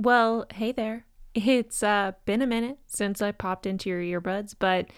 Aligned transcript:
Well, 0.00 0.46
hey 0.54 0.70
there. 0.70 1.06
It's 1.34 1.82
uh, 1.82 2.12
been 2.24 2.40
a 2.40 2.46
minute 2.46 2.78
since 2.86 3.20
I 3.20 3.32
popped 3.32 3.66
into 3.66 3.90
your 3.90 4.20
earbuds, 4.20 4.54
but 4.56 4.90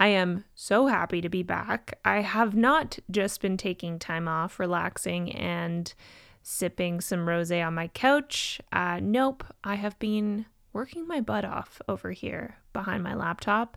I 0.00 0.08
am 0.08 0.44
so 0.56 0.88
happy 0.88 1.20
to 1.20 1.28
be 1.28 1.44
back. 1.44 2.00
I 2.04 2.22
have 2.22 2.56
not 2.56 2.98
just 3.12 3.40
been 3.40 3.56
taking 3.56 4.00
time 4.00 4.26
off, 4.26 4.58
relaxing, 4.58 5.30
and 5.30 5.94
sipping 6.42 7.00
some 7.00 7.28
rose 7.28 7.52
on 7.52 7.74
my 7.74 7.86
couch. 7.88 8.60
Uh, 8.72 8.98
nope, 9.00 9.44
I 9.62 9.76
have 9.76 9.96
been 10.00 10.46
working 10.72 11.06
my 11.06 11.20
butt 11.20 11.44
off 11.44 11.80
over 11.88 12.10
here 12.10 12.56
behind 12.72 13.04
my 13.04 13.14
laptop, 13.14 13.76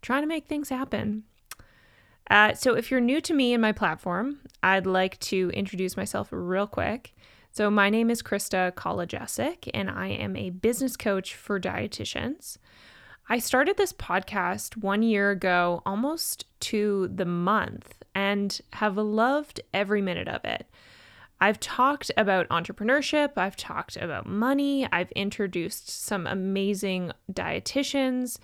trying 0.00 0.22
to 0.22 0.28
make 0.28 0.46
things 0.46 0.68
happen. 0.68 1.24
Uh, 2.30 2.54
so, 2.54 2.76
if 2.76 2.88
you're 2.88 3.00
new 3.00 3.20
to 3.20 3.34
me 3.34 3.52
and 3.52 3.60
my 3.60 3.72
platform, 3.72 4.38
I'd 4.62 4.86
like 4.86 5.18
to 5.20 5.50
introduce 5.50 5.96
myself 5.96 6.28
real 6.30 6.68
quick. 6.68 7.14
So, 7.56 7.70
my 7.70 7.88
name 7.88 8.10
is 8.10 8.20
Krista 8.20 8.72
Kolodziejzyk, 8.72 9.70
and 9.72 9.88
I 9.88 10.08
am 10.08 10.34
a 10.34 10.50
business 10.50 10.96
coach 10.96 11.36
for 11.36 11.60
dietitians. 11.60 12.58
I 13.28 13.38
started 13.38 13.76
this 13.76 13.92
podcast 13.92 14.76
one 14.76 15.04
year 15.04 15.30
ago, 15.30 15.80
almost 15.86 16.46
to 16.62 17.08
the 17.14 17.24
month, 17.24 18.02
and 18.12 18.60
have 18.72 18.96
loved 18.96 19.60
every 19.72 20.02
minute 20.02 20.26
of 20.26 20.44
it. 20.44 20.66
I've 21.40 21.60
talked 21.60 22.10
about 22.16 22.48
entrepreneurship, 22.48 23.34
I've 23.36 23.54
talked 23.54 23.96
about 23.98 24.26
money, 24.26 24.88
I've 24.90 25.12
introduced 25.12 25.88
some 25.88 26.26
amazing 26.26 27.12
dietitians, 27.32 28.40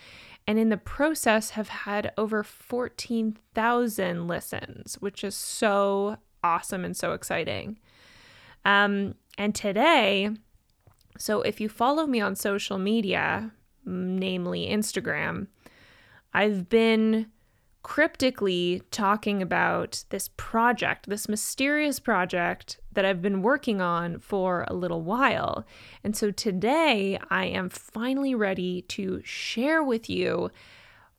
and 0.46 0.56
in 0.56 0.68
the 0.68 0.76
process 0.76 1.50
have 1.50 1.68
had 1.68 2.12
over 2.16 2.44
14,000 2.44 4.28
listens, 4.28 4.94
which 5.00 5.24
is 5.24 5.34
so 5.34 6.16
awesome 6.44 6.84
and 6.84 6.96
so 6.96 7.12
exciting. 7.12 7.80
Um, 8.64 9.14
and 9.38 9.54
today, 9.54 10.30
so 11.18 11.42
if 11.42 11.60
you 11.60 11.68
follow 11.68 12.06
me 12.06 12.20
on 12.20 12.34
social 12.36 12.78
media, 12.78 13.52
namely 13.84 14.68
Instagram, 14.68 15.48
I've 16.32 16.68
been 16.68 17.30
cryptically 17.82 18.82
talking 18.90 19.40
about 19.40 20.04
this 20.10 20.28
project, 20.36 21.08
this 21.08 21.28
mysterious 21.28 21.98
project 21.98 22.78
that 22.92 23.04
I've 23.04 23.22
been 23.22 23.42
working 23.42 23.80
on 23.80 24.18
for 24.18 24.64
a 24.68 24.74
little 24.74 25.02
while. 25.02 25.64
And 26.04 26.14
so 26.14 26.30
today 26.30 27.18
I 27.30 27.46
am 27.46 27.70
finally 27.70 28.34
ready 28.34 28.82
to 28.82 29.22
share 29.24 29.82
with 29.82 30.10
you 30.10 30.50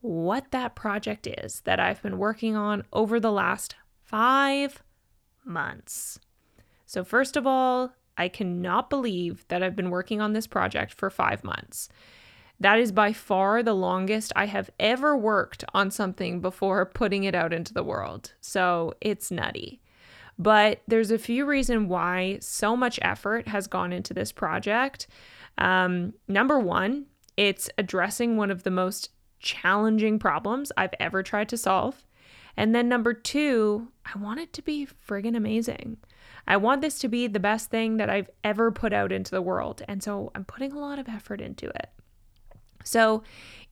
what 0.00 0.50
that 0.50 0.74
project 0.74 1.26
is 1.26 1.60
that 1.62 1.80
I've 1.80 2.02
been 2.02 2.18
working 2.18 2.56
on 2.56 2.84
over 2.92 3.18
the 3.18 3.32
last 3.32 3.74
five 4.04 4.82
months. 5.44 6.18
So, 6.92 7.04
first 7.04 7.38
of 7.38 7.46
all, 7.46 7.94
I 8.18 8.28
cannot 8.28 8.90
believe 8.90 9.48
that 9.48 9.62
I've 9.62 9.74
been 9.74 9.88
working 9.88 10.20
on 10.20 10.34
this 10.34 10.46
project 10.46 10.92
for 10.92 11.08
five 11.08 11.42
months. 11.42 11.88
That 12.60 12.78
is 12.78 12.92
by 12.92 13.14
far 13.14 13.62
the 13.62 13.72
longest 13.72 14.30
I 14.36 14.44
have 14.44 14.68
ever 14.78 15.16
worked 15.16 15.64
on 15.72 15.90
something 15.90 16.42
before 16.42 16.84
putting 16.84 17.24
it 17.24 17.34
out 17.34 17.54
into 17.54 17.72
the 17.72 17.82
world. 17.82 18.34
So 18.42 18.92
it's 19.00 19.30
nutty. 19.30 19.80
But 20.38 20.82
there's 20.86 21.10
a 21.10 21.16
few 21.16 21.46
reasons 21.46 21.88
why 21.88 22.40
so 22.42 22.76
much 22.76 22.98
effort 23.00 23.48
has 23.48 23.66
gone 23.66 23.94
into 23.94 24.12
this 24.12 24.30
project. 24.30 25.06
Um, 25.56 26.12
number 26.28 26.60
one, 26.60 27.06
it's 27.38 27.70
addressing 27.78 28.36
one 28.36 28.50
of 28.50 28.64
the 28.64 28.70
most 28.70 29.08
challenging 29.40 30.18
problems 30.18 30.70
I've 30.76 30.94
ever 31.00 31.22
tried 31.22 31.48
to 31.48 31.56
solve. 31.56 32.04
And 32.56 32.74
then 32.74 32.88
number 32.88 33.14
two, 33.14 33.88
I 34.04 34.18
want 34.18 34.40
it 34.40 34.52
to 34.54 34.62
be 34.62 34.86
friggin' 34.86 35.36
amazing. 35.36 35.98
I 36.46 36.56
want 36.56 36.80
this 36.80 36.98
to 37.00 37.08
be 37.08 37.26
the 37.26 37.40
best 37.40 37.70
thing 37.70 37.96
that 37.98 38.10
I've 38.10 38.30
ever 38.42 38.70
put 38.70 38.92
out 38.92 39.12
into 39.12 39.30
the 39.30 39.42
world. 39.42 39.82
And 39.86 40.02
so 40.02 40.32
I'm 40.34 40.44
putting 40.44 40.72
a 40.72 40.78
lot 40.78 40.98
of 40.98 41.08
effort 41.08 41.40
into 41.40 41.68
it. 41.68 41.90
So, 42.84 43.22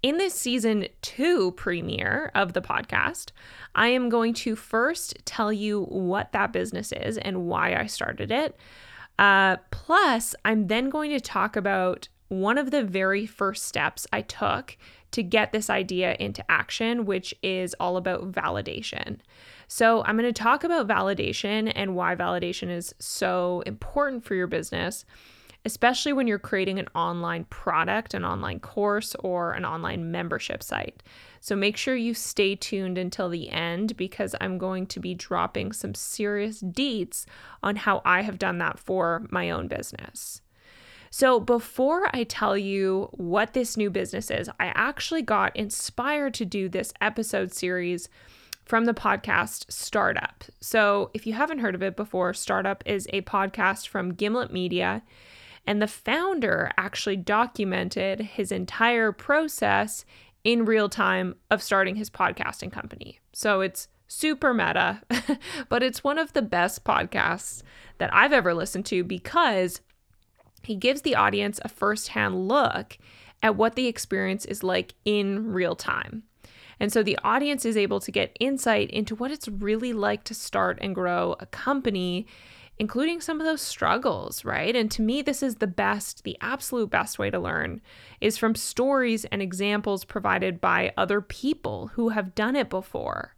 in 0.03 0.17
this 0.17 0.34
season 0.34 0.87
two 1.03 1.53
premiere 1.53 2.31
of 2.34 2.55
the 2.55 2.62
podcast, 2.62 3.33
I 3.75 3.88
am 3.88 4.09
going 4.09 4.32
to 4.34 4.56
first 4.56 5.19
tell 5.27 5.53
you 5.53 5.83
what 5.84 6.33
that 6.33 6.53
business 6.53 6.93
is 6.93 7.19
and 7.19 7.47
why 7.47 7.75
I 7.75 7.87
started 7.87 8.31
it. 8.31 8.56
Uh, 9.19 9.56
plus, 9.71 10.34
I'm 10.44 10.69
then 10.69 10.88
going 10.88 11.10
to 11.10 11.21
talk 11.21 11.56
about 11.56 12.09
one 12.28 12.56
of 12.56 12.71
the 12.71 12.83
very 12.83 13.27
first 13.27 13.66
steps 13.66 14.06
I 14.12 14.22
took 14.22 14.78
to 15.12 15.22
get 15.22 15.53
this 15.53 15.71
idea 15.71 16.16
into 16.19 16.48
action, 16.50 17.04
which 17.04 17.34
is 17.43 17.75
all 17.81 17.97
about 17.97 18.32
validation. 18.32 19.19
So, 19.69 20.03
I'm 20.04 20.16
going 20.16 20.32
to 20.32 20.43
talk 20.43 20.65
about 20.65 20.88
validation 20.88 21.72
and 21.75 21.94
why 21.94 22.15
validation 22.16 22.71
is 22.71 22.94
so 22.98 23.62
important 23.66 24.25
for 24.25 24.34
your 24.34 24.47
business 24.47 25.04
especially 25.65 26.12
when 26.12 26.26
you're 26.26 26.38
creating 26.38 26.78
an 26.78 26.88
online 26.94 27.44
product, 27.44 28.15
an 28.15 28.25
online 28.25 28.60
course, 28.60 29.15
or 29.16 29.53
an 29.53 29.65
online 29.65 30.10
membership 30.10 30.62
site. 30.62 31.03
So 31.41 31.54
make 31.54 31.77
sure 31.77 31.97
you 31.97 32.15
stay 32.15 32.54
tuned 32.54 32.98
until 32.98 33.28
the 33.28 33.50
end 33.50 33.97
because 33.97 34.34
I'm 34.41 34.59
going 34.59 34.87
to 34.88 35.00
be 35.00 35.15
dropping 35.15 35.72
some 35.72 35.94
serious 35.94 36.62
deets 36.62 37.25
on 37.62 37.77
how 37.77 38.03
I 38.04 38.22
have 38.22 38.38
done 38.38 38.59
that 38.59 38.78
for 38.78 39.27
my 39.31 39.50
own 39.50 39.69
business. 39.69 40.41
So, 41.12 41.41
before 41.41 42.09
I 42.15 42.22
tell 42.22 42.56
you 42.56 43.09
what 43.12 43.53
this 43.53 43.76
new 43.76 43.91
business 43.91 44.31
is, 44.31 44.48
I 44.60 44.72
actually 44.76 45.22
got 45.22 45.54
inspired 45.56 46.34
to 46.34 46.44
do 46.44 46.69
this 46.69 46.93
episode 47.00 47.53
series 47.53 48.09
from 48.65 48.84
the 48.84 48.94
podcast 48.94 49.71
Startup. 49.72 50.44
So, 50.60 51.10
if 51.12 51.26
you 51.26 51.32
haven't 51.32 51.59
heard 51.59 51.75
of 51.75 51.82
it 51.82 51.97
before, 51.97 52.32
Startup 52.32 52.84
is 52.87 53.09
a 53.12 53.22
podcast 53.22 53.88
from 53.88 54.15
Gimlet 54.15 54.53
Media. 54.53 55.03
And 55.66 55.82
the 55.82 55.88
founder 55.88 56.71
actually 56.78 57.16
documented 57.16 58.21
his 58.21 58.53
entire 58.53 59.10
process 59.10 60.04
in 60.44 60.65
real 60.65 60.88
time 60.88 61.34
of 61.50 61.60
starting 61.60 61.97
his 61.97 62.09
podcasting 62.09 62.71
company. 62.71 63.19
So 63.32 63.60
it's 63.60 63.88
super 64.06 64.54
meta, 64.54 65.03
but 65.69 65.82
it's 65.82 66.04
one 66.04 66.19
of 66.19 66.32
the 66.32 66.42
best 66.42 66.84
podcasts 66.84 67.62
that 67.98 68.15
I've 68.15 68.32
ever 68.32 68.54
listened 68.54 68.87
to 68.87 69.04
because 69.04 69.81
he 70.62 70.76
gives 70.76 71.03
the 71.03 71.15
audience 71.15 71.60
a 71.65 71.69
firsthand 71.69 72.48
look 72.48 72.98
at 73.43 73.56
what 73.56 73.75
the 73.75 73.87
experience 73.87 74.44
is 74.44 74.62
like 74.62 74.94
in 75.04 75.53
real 75.53 75.75
time. 75.75 76.25
And 76.78 76.93
so 76.93 77.03
the 77.03 77.19
audience 77.22 77.65
is 77.65 77.76
able 77.76 78.00
to 78.00 78.10
get 78.10 78.37
insight 78.41 78.91
into 78.91 79.15
what 79.15 79.31
it's 79.31 79.48
really 79.48 79.93
like 79.93 80.25
to 80.25 80.34
start 80.34 80.78
and 80.81 80.94
grow 80.94 81.37
a 81.41 81.47
company 81.47 82.26
including 82.81 83.21
some 83.21 83.38
of 83.38 83.47
those 83.47 83.60
struggles, 83.60 84.43
right? 84.43 84.75
And 84.75 84.91
to 84.93 85.03
me, 85.03 85.21
this 85.21 85.43
is 85.43 85.56
the 85.56 85.66
best, 85.66 86.25
the 86.25 86.38
absolute 86.41 86.88
best 86.88 87.19
way 87.19 87.28
to 87.28 87.38
learn 87.38 87.82
is 88.22 88.38
from 88.38 88.54
stories 88.54 89.27
and 89.27 89.42
examples 89.42 90.06
provided 90.06 90.62
by 90.62 90.94
other 90.97 91.21
people 91.21 91.88
who 91.88 92.09
have 92.09 92.34
done 92.34 92.56
it 92.56 92.71
before. 92.71 93.34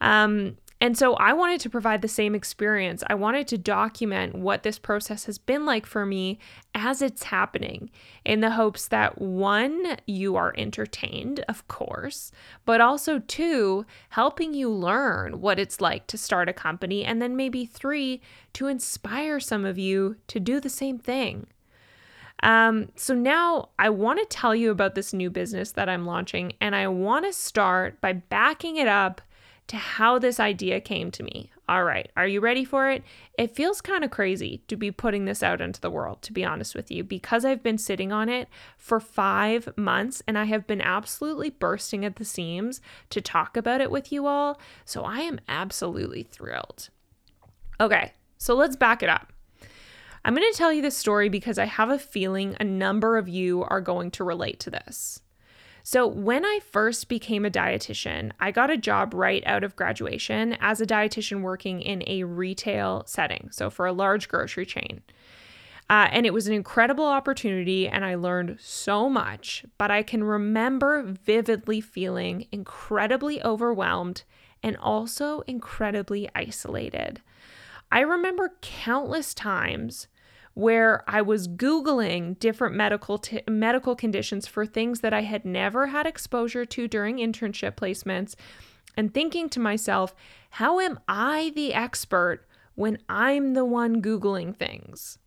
Um, 0.00 0.56
and 0.84 0.98
so 0.98 1.14
I 1.14 1.32
wanted 1.32 1.62
to 1.62 1.70
provide 1.70 2.02
the 2.02 2.08
same 2.08 2.34
experience. 2.34 3.02
I 3.06 3.14
wanted 3.14 3.48
to 3.48 3.56
document 3.56 4.34
what 4.34 4.64
this 4.64 4.78
process 4.78 5.24
has 5.24 5.38
been 5.38 5.64
like 5.64 5.86
for 5.86 6.04
me 6.04 6.38
as 6.74 7.00
it's 7.00 7.22
happening 7.22 7.88
in 8.22 8.40
the 8.40 8.50
hopes 8.50 8.86
that 8.88 9.18
one, 9.18 9.96
you 10.06 10.36
are 10.36 10.52
entertained, 10.58 11.42
of 11.48 11.66
course, 11.68 12.32
but 12.66 12.82
also 12.82 13.18
two, 13.18 13.86
helping 14.10 14.52
you 14.52 14.68
learn 14.68 15.40
what 15.40 15.58
it's 15.58 15.80
like 15.80 16.06
to 16.08 16.18
start 16.18 16.50
a 16.50 16.52
company. 16.52 17.02
And 17.02 17.22
then 17.22 17.34
maybe 17.34 17.64
three, 17.64 18.20
to 18.52 18.66
inspire 18.66 19.40
some 19.40 19.64
of 19.64 19.78
you 19.78 20.16
to 20.26 20.38
do 20.38 20.60
the 20.60 20.68
same 20.68 20.98
thing. 20.98 21.46
Um, 22.42 22.90
so 22.94 23.14
now 23.14 23.70
I 23.78 23.88
want 23.88 24.18
to 24.18 24.26
tell 24.26 24.54
you 24.54 24.70
about 24.70 24.96
this 24.96 25.14
new 25.14 25.30
business 25.30 25.72
that 25.72 25.88
I'm 25.88 26.04
launching, 26.04 26.52
and 26.60 26.76
I 26.76 26.88
want 26.88 27.24
to 27.24 27.32
start 27.32 28.02
by 28.02 28.12
backing 28.12 28.76
it 28.76 28.86
up 28.86 29.22
to 29.66 29.76
how 29.76 30.18
this 30.18 30.38
idea 30.38 30.80
came 30.80 31.10
to 31.12 31.22
me. 31.22 31.50
All 31.68 31.84
right, 31.84 32.10
are 32.16 32.26
you 32.26 32.40
ready 32.40 32.64
for 32.64 32.90
it? 32.90 33.02
It 33.38 33.54
feels 33.54 33.80
kind 33.80 34.04
of 34.04 34.10
crazy 34.10 34.62
to 34.68 34.76
be 34.76 34.90
putting 34.90 35.24
this 35.24 35.42
out 35.42 35.62
into 35.62 35.80
the 35.80 35.90
world, 35.90 36.20
to 36.22 36.32
be 36.32 36.44
honest 36.44 36.74
with 36.74 36.90
you, 36.90 37.02
because 37.02 37.44
I've 37.44 37.62
been 37.62 37.78
sitting 37.78 38.12
on 38.12 38.28
it 38.28 38.48
for 38.76 39.00
five 39.00 39.68
months 39.76 40.22
and 40.26 40.36
I 40.36 40.44
have 40.44 40.66
been 40.66 40.82
absolutely 40.82 41.48
bursting 41.48 42.04
at 42.04 42.16
the 42.16 42.24
seams 42.24 42.82
to 43.10 43.22
talk 43.22 43.56
about 43.56 43.80
it 43.80 43.90
with 43.90 44.12
you 44.12 44.26
all. 44.26 44.60
So 44.84 45.04
I 45.04 45.20
am 45.20 45.40
absolutely 45.48 46.24
thrilled. 46.24 46.90
Okay, 47.80 48.12
so 48.36 48.54
let's 48.54 48.76
back 48.76 49.02
it 49.02 49.08
up. 49.08 49.32
I'm 50.26 50.34
going 50.34 50.50
to 50.50 50.56
tell 50.56 50.72
you 50.72 50.82
this 50.82 50.96
story 50.96 51.28
because 51.28 51.58
I 51.58 51.66
have 51.66 51.90
a 51.90 51.98
feeling 51.98 52.56
a 52.60 52.64
number 52.64 53.16
of 53.16 53.28
you 53.28 53.62
are 53.64 53.80
going 53.80 54.10
to 54.12 54.24
relate 54.24 54.60
to 54.60 54.70
this. 54.70 55.20
So, 55.86 56.06
when 56.06 56.46
I 56.46 56.60
first 56.70 57.10
became 57.10 57.44
a 57.44 57.50
dietitian, 57.50 58.32
I 58.40 58.52
got 58.52 58.70
a 58.70 58.76
job 58.78 59.12
right 59.12 59.42
out 59.44 59.62
of 59.62 59.76
graduation 59.76 60.56
as 60.58 60.80
a 60.80 60.86
dietitian 60.86 61.42
working 61.42 61.82
in 61.82 62.02
a 62.06 62.24
retail 62.24 63.02
setting, 63.06 63.50
so 63.52 63.68
for 63.68 63.84
a 63.84 63.92
large 63.92 64.30
grocery 64.30 64.64
chain. 64.64 65.02
Uh, 65.90 66.08
and 66.10 66.24
it 66.24 66.32
was 66.32 66.46
an 66.46 66.54
incredible 66.54 67.04
opportunity, 67.04 67.86
and 67.86 68.02
I 68.02 68.14
learned 68.14 68.56
so 68.60 69.10
much. 69.10 69.66
But 69.76 69.90
I 69.90 70.02
can 70.02 70.24
remember 70.24 71.02
vividly 71.02 71.82
feeling 71.82 72.46
incredibly 72.50 73.44
overwhelmed 73.44 74.22
and 74.62 74.78
also 74.78 75.40
incredibly 75.40 76.30
isolated. 76.34 77.20
I 77.92 78.00
remember 78.00 78.54
countless 78.62 79.34
times 79.34 80.06
where 80.54 81.02
I 81.08 81.20
was 81.20 81.48
googling 81.48 82.38
different 82.38 82.74
medical 82.74 83.18
t- 83.18 83.42
medical 83.48 83.94
conditions 83.94 84.46
for 84.46 84.64
things 84.64 85.00
that 85.00 85.12
I 85.12 85.22
had 85.22 85.44
never 85.44 85.88
had 85.88 86.06
exposure 86.06 86.64
to 86.64 86.88
during 86.88 87.18
internship 87.18 87.74
placements 87.74 88.34
and 88.96 89.12
thinking 89.12 89.48
to 89.50 89.60
myself, 89.60 90.14
how 90.50 90.78
am 90.78 91.00
I 91.08 91.52
the 91.54 91.74
expert 91.74 92.46
when 92.76 92.98
I'm 93.08 93.54
the 93.54 93.64
one 93.64 94.00
googling 94.00 94.56
things? 94.56 95.18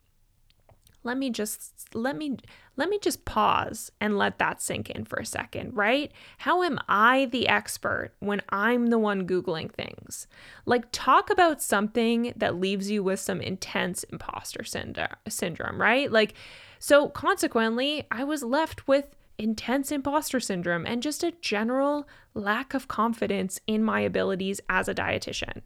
Let 1.08 1.18
me 1.18 1.30
just 1.30 1.96
let 1.96 2.18
me 2.18 2.38
let 2.76 2.90
me 2.90 3.00
just 3.00 3.24
pause 3.24 3.92
and 4.02 4.18
let 4.18 4.38
that 4.38 4.62
sink 4.62 4.90
in 4.90 5.06
for 5.06 5.18
a 5.18 5.26
second, 5.26 5.74
right? 5.74 6.12
How 6.40 6.64
am 6.64 6.80
I 6.88 7.26
the 7.26 7.48
expert 7.48 8.12
when 8.20 8.42
I'm 8.50 8.88
the 8.88 9.00
one 9.00 9.26
googling 9.26 9.72
things? 9.72 10.28
Like 10.66 10.92
talk 10.92 11.30
about 11.30 11.62
something 11.62 12.34
that 12.36 12.60
leaves 12.60 12.92
you 12.92 13.02
with 13.02 13.22
some 13.22 13.40
intense 13.40 14.04
imposter 14.04 14.64
syndrome, 14.64 15.82
right? 15.82 16.12
Like 16.12 16.34
so 16.78 17.08
consequently, 17.08 18.06
I 18.12 18.26
was 18.26 18.44
left 18.44 18.88
with 18.88 19.16
intense 19.38 19.92
imposter 19.92 20.42
syndrome 20.42 20.86
and 20.86 21.02
just 21.02 21.24
a 21.24 21.32
general 21.42 22.08
lack 22.34 22.74
of 22.74 22.90
confidence 22.90 23.60
in 23.66 23.82
my 23.82 24.02
abilities 24.02 24.60
as 24.68 24.90
a 24.90 24.94
dietitian. 24.94 25.62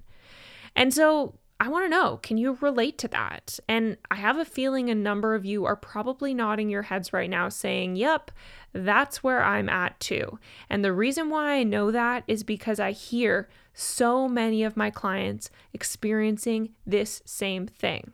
And 0.76 0.94
so 0.94 1.34
I 1.62 1.68
want 1.68 1.86
to 1.86 1.90
know 1.90 2.18
can 2.18 2.40
you 2.40 2.58
relate 2.60 2.98
to 2.98 3.08
that? 3.10 3.60
And 3.68 3.98
I 4.10 4.16
have 4.16 4.38
a 4.38 4.46
feeling 4.46 4.90
a 4.90 4.96
number 4.96 5.36
of 5.36 5.46
you 5.46 5.64
are 5.66 5.76
probably 5.76 6.34
nodding 6.34 6.72
your 6.72 6.82
heads 6.82 7.14
right 7.14 7.30
now 7.30 7.50
saying, 7.50 7.98
Yep, 7.98 8.32
that's 8.74 9.22
where 9.22 9.44
I'm 9.44 9.70
at 9.70 10.00
too. 10.00 10.40
And 10.72 10.84
the 10.84 10.92
reason 10.92 11.30
why 11.30 11.54
I 11.54 11.64
know 11.64 11.92
that 11.92 12.24
is 12.28 12.44
because 12.44 12.80
I 12.80 12.94
hear 12.94 13.48
so 13.76 14.28
many 14.28 14.64
of 14.64 14.76
my 14.76 14.90
clients 14.90 15.52
experiencing 15.72 16.70
this 16.88 17.22
same 17.26 17.68
thing. 17.68 18.12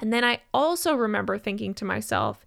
And 0.00 0.12
then 0.12 0.24
I 0.24 0.40
also 0.52 0.96
remember 0.96 1.38
thinking 1.38 1.72
to 1.74 1.84
myself, 1.84 2.44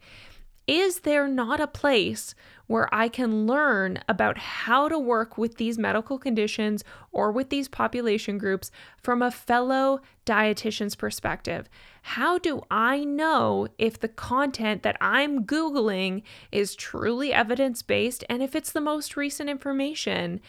is 0.68 1.00
there 1.00 1.30
not 1.30 1.62
a 1.62 1.68
place 1.68 2.36
where 2.68 2.94
I 2.94 3.10
can 3.10 3.48
learn 3.48 4.00
about 4.08 4.38
how 4.38 4.88
to 4.88 5.00
work 5.00 5.38
with 5.38 5.56
these 5.56 5.78
medical 5.78 6.20
conditions 6.20 6.84
or 7.12 7.32
with 7.32 7.50
these 7.50 7.68
population 7.68 8.38
groups 8.38 8.72
from 9.02 9.22
a 9.22 9.32
fellow 9.32 10.02
dietitian's 10.26 10.96
perspective? 10.96 11.68
How 12.04 12.38
do 12.38 12.62
I 12.70 13.04
know 13.04 13.68
if 13.78 14.00
the 14.00 14.08
content 14.08 14.84
that 14.84 14.98
I'm 15.02 15.46
Googling 15.46 16.24
is 16.52 16.76
truly 16.76 17.34
evidence 17.34 17.82
based 17.82 18.24
and 18.30 18.44
if 18.44 18.56
it's 18.56 18.72
the 18.72 18.82
most 18.82 19.18
recent 19.18 19.50
information? 19.50 20.42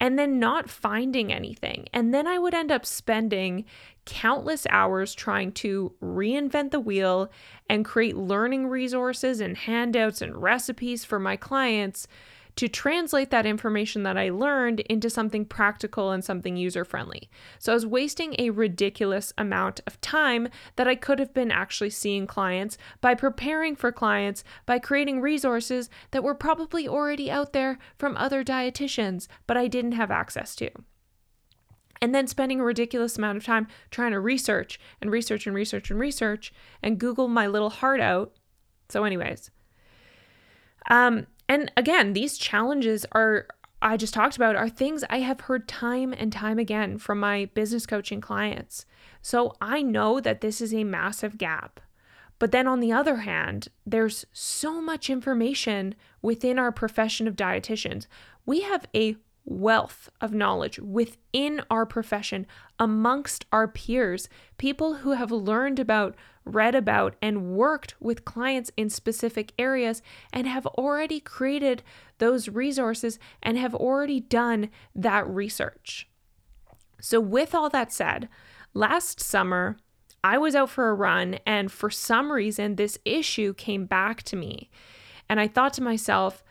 and 0.00 0.18
then 0.18 0.38
not 0.38 0.68
finding 0.68 1.32
anything. 1.32 1.86
And 1.92 2.12
then 2.12 2.26
I 2.26 2.38
would 2.38 2.54
end 2.54 2.72
up 2.72 2.84
spending 2.84 3.64
countless 4.06 4.66
hours 4.70 5.14
trying 5.14 5.52
to 5.52 5.92
reinvent 6.02 6.70
the 6.70 6.80
wheel 6.80 7.30
and 7.68 7.84
create 7.84 8.16
learning 8.16 8.66
resources 8.66 9.40
and 9.40 9.56
handouts 9.56 10.20
and 10.20 10.36
recipes 10.42 11.04
for 11.04 11.18
my 11.18 11.36
clients 11.36 12.06
to 12.56 12.68
translate 12.68 13.30
that 13.30 13.46
information 13.46 14.04
that 14.04 14.16
I 14.16 14.30
learned 14.30 14.80
into 14.80 15.10
something 15.10 15.44
practical 15.44 16.10
and 16.12 16.24
something 16.24 16.56
user 16.56 16.84
friendly. 16.84 17.28
So 17.58 17.72
I 17.72 17.74
was 17.74 17.86
wasting 17.86 18.36
a 18.38 18.50
ridiculous 18.50 19.32
amount 19.36 19.80
of 19.86 20.00
time 20.00 20.48
that 20.76 20.86
I 20.86 20.94
could 20.94 21.18
have 21.18 21.34
been 21.34 21.50
actually 21.50 21.90
seeing 21.90 22.26
clients 22.26 22.78
by 23.00 23.14
preparing 23.14 23.74
for 23.74 23.90
clients, 23.90 24.44
by 24.66 24.78
creating 24.78 25.20
resources 25.20 25.90
that 26.12 26.22
were 26.22 26.34
probably 26.34 26.86
already 26.86 27.30
out 27.30 27.52
there 27.52 27.78
from 27.98 28.16
other 28.16 28.44
dietitians, 28.44 29.26
but 29.46 29.56
I 29.56 29.66
didn't 29.66 29.92
have 29.92 30.10
access 30.10 30.54
to 30.56 30.70
and 32.04 32.14
then 32.14 32.26
spending 32.26 32.60
a 32.60 32.64
ridiculous 32.64 33.16
amount 33.16 33.38
of 33.38 33.46
time 33.46 33.66
trying 33.90 34.12
to 34.12 34.20
research 34.20 34.78
and 35.00 35.10
research 35.10 35.46
and 35.46 35.56
research 35.56 35.90
and 35.90 35.98
research 35.98 36.52
and 36.82 36.98
Google 36.98 37.28
my 37.28 37.46
little 37.46 37.70
heart 37.70 37.98
out. 37.98 38.34
So, 38.90 39.04
anyways, 39.04 39.50
um, 40.90 41.26
and 41.48 41.72
again, 41.78 42.12
these 42.12 42.36
challenges 42.36 43.06
are 43.12 43.46
I 43.80 43.96
just 43.96 44.12
talked 44.12 44.36
about 44.36 44.54
are 44.54 44.68
things 44.68 45.02
I 45.08 45.20
have 45.20 45.40
heard 45.40 45.66
time 45.66 46.12
and 46.12 46.30
time 46.30 46.58
again 46.58 46.98
from 46.98 47.20
my 47.20 47.46
business 47.54 47.86
coaching 47.86 48.20
clients. 48.20 48.84
So 49.22 49.54
I 49.62 49.80
know 49.80 50.20
that 50.20 50.42
this 50.42 50.60
is 50.60 50.74
a 50.74 50.84
massive 50.84 51.38
gap. 51.38 51.80
But 52.38 52.52
then 52.52 52.66
on 52.66 52.80
the 52.80 52.92
other 52.92 53.16
hand, 53.16 53.68
there's 53.86 54.26
so 54.30 54.82
much 54.82 55.08
information 55.08 55.94
within 56.20 56.58
our 56.58 56.70
profession 56.70 57.26
of 57.26 57.36
dietitians. 57.36 58.06
We 58.44 58.60
have 58.60 58.86
a 58.94 59.16
wealth 59.44 60.08
of 60.20 60.32
knowledge 60.32 60.78
within 60.78 61.62
our 61.70 61.84
profession, 61.84 62.46
amongst 62.78 63.44
our 63.52 63.68
peers, 63.68 64.28
people 64.58 64.96
who 64.96 65.12
have 65.12 65.30
learned 65.30 65.78
about, 65.78 66.14
read 66.44 66.74
about, 66.74 67.14
and 67.20 67.54
worked 67.54 67.94
with 68.00 68.24
clients 68.24 68.70
in 68.76 68.88
specific 68.88 69.52
areas 69.58 70.02
and 70.32 70.46
have 70.46 70.66
already 70.66 71.20
created 71.20 71.82
those 72.18 72.48
resources 72.48 73.18
and 73.42 73.58
have 73.58 73.74
already 73.74 74.20
done 74.20 74.70
that 74.94 75.28
research. 75.28 76.08
So, 77.00 77.20
with 77.20 77.54
all 77.54 77.68
that 77.70 77.92
said, 77.92 78.28
last 78.72 79.20
summer, 79.20 79.76
I 80.22 80.38
was 80.38 80.54
out 80.54 80.70
for 80.70 80.88
a 80.88 80.94
run, 80.94 81.38
and 81.46 81.70
for 81.70 81.90
some 81.90 82.32
reason, 82.32 82.76
this 82.76 82.98
issue 83.04 83.52
came 83.52 83.84
back 83.84 84.22
to 84.24 84.36
me. 84.36 84.70
And 85.28 85.38
I 85.38 85.48
thought 85.48 85.74
to 85.74 85.82
myself, 85.82 86.43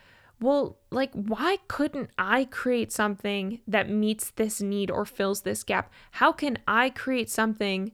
well, 0.44 0.76
like, 0.90 1.10
why 1.14 1.56
couldn't 1.68 2.10
I 2.18 2.44
create 2.44 2.92
something 2.92 3.60
that 3.66 3.88
meets 3.88 4.30
this 4.32 4.60
need 4.60 4.90
or 4.90 5.06
fills 5.06 5.40
this 5.40 5.64
gap? 5.64 5.90
How 6.12 6.32
can 6.32 6.58
I 6.68 6.90
create 6.90 7.30
something 7.30 7.92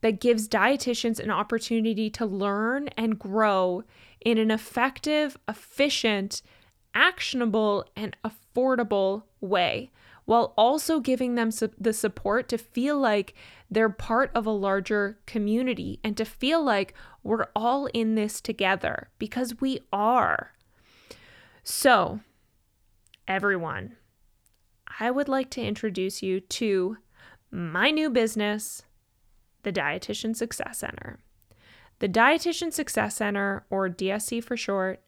that 0.00 0.18
gives 0.18 0.48
dietitians 0.48 1.20
an 1.20 1.30
opportunity 1.30 2.08
to 2.08 2.24
learn 2.24 2.88
and 2.96 3.18
grow 3.18 3.84
in 4.24 4.38
an 4.38 4.50
effective, 4.50 5.36
efficient, 5.46 6.40
actionable, 6.94 7.84
and 7.94 8.16
affordable 8.24 9.24
way? 9.42 9.90
While 10.24 10.54
also 10.56 11.00
giving 11.00 11.34
them 11.34 11.50
su- 11.50 11.70
the 11.78 11.92
support 11.92 12.48
to 12.48 12.56
feel 12.56 12.98
like 12.98 13.34
they're 13.70 13.90
part 13.90 14.30
of 14.34 14.46
a 14.46 14.50
larger 14.50 15.18
community 15.26 16.00
and 16.02 16.16
to 16.16 16.24
feel 16.24 16.62
like 16.62 16.94
we're 17.22 17.48
all 17.54 17.86
in 17.86 18.14
this 18.14 18.40
together 18.40 19.10
because 19.18 19.60
we 19.60 19.80
are. 19.92 20.52
So, 21.72 22.18
everyone, 23.28 23.94
I 24.98 25.12
would 25.12 25.28
like 25.28 25.50
to 25.50 25.62
introduce 25.62 26.20
you 26.20 26.40
to 26.40 26.96
my 27.52 27.92
new 27.92 28.10
business, 28.10 28.82
the 29.62 29.72
Dietitian 29.72 30.34
Success 30.34 30.78
Center. 30.78 31.20
The 32.00 32.08
Dietitian 32.08 32.72
Success 32.72 33.14
Center, 33.14 33.66
or 33.70 33.88
DSC 33.88 34.42
for 34.42 34.56
short, 34.56 35.00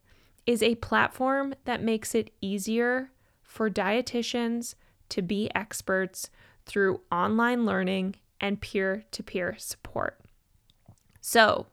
is 0.47 0.63
a 0.63 0.77
platform 0.77 1.53
that 1.65 1.83
makes 1.83 2.15
it 2.15 2.31
easier 2.41 3.11
for 3.43 3.69
dietitians 3.69 4.77
to 5.09 5.21
be 5.21 5.51
experts 5.57 6.31
through 6.65 7.01
online 7.11 7.67
learning 7.67 8.15
and 8.41 8.61
peer 8.61 9.03
to 9.11 9.25
peer 9.25 9.57
support. 9.59 10.21
So, 11.21 11.67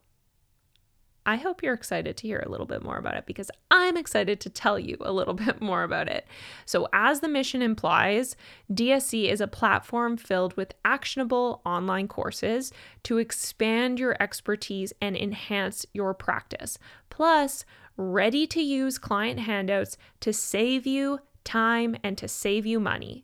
I 1.30 1.36
hope 1.36 1.62
you're 1.62 1.76
excited 1.76 2.18
to 2.18 2.28
hear 2.28 2.42
a 2.44 2.50
little 2.50 2.66
bit 2.66 2.82
more 2.82 2.98
about 2.98 3.14
it 3.14 3.28
because 3.28 3.52
I'm 3.70 3.98
excited 3.98 4.40
to 4.40 4.50
tell 4.50 4.80
you 4.80 4.98
a 5.00 5.12
little 5.12 5.34
bit 5.46 5.62
more 5.62 5.84
about 5.84 6.08
it. 6.08 6.26
So, 6.66 6.88
as 6.92 7.20
the 7.20 7.28
mission 7.28 7.62
implies, 7.62 8.36
DSC 8.74 9.30
is 9.30 9.40
a 9.40 9.48
platform 9.48 10.18
filled 10.18 10.58
with 10.58 10.74
actionable 10.84 11.62
online 11.68 12.08
courses 12.08 12.74
to 13.04 13.20
expand 13.20 14.00
your 14.00 14.20
expertise 14.20 14.92
and 15.00 15.16
enhance 15.16 15.86
your 15.94 16.16
practice, 16.16 16.80
plus, 17.12 17.64
ready 17.96 18.48
to 18.48 18.62
use 18.64 18.98
client 18.98 19.42
handouts 19.42 19.98
to 20.22 20.34
save 20.34 20.88
you 20.88 21.20
time 21.44 21.96
and 22.04 22.18
to 22.18 22.28
save 22.28 22.66
you 22.66 22.80
money. 22.80 23.24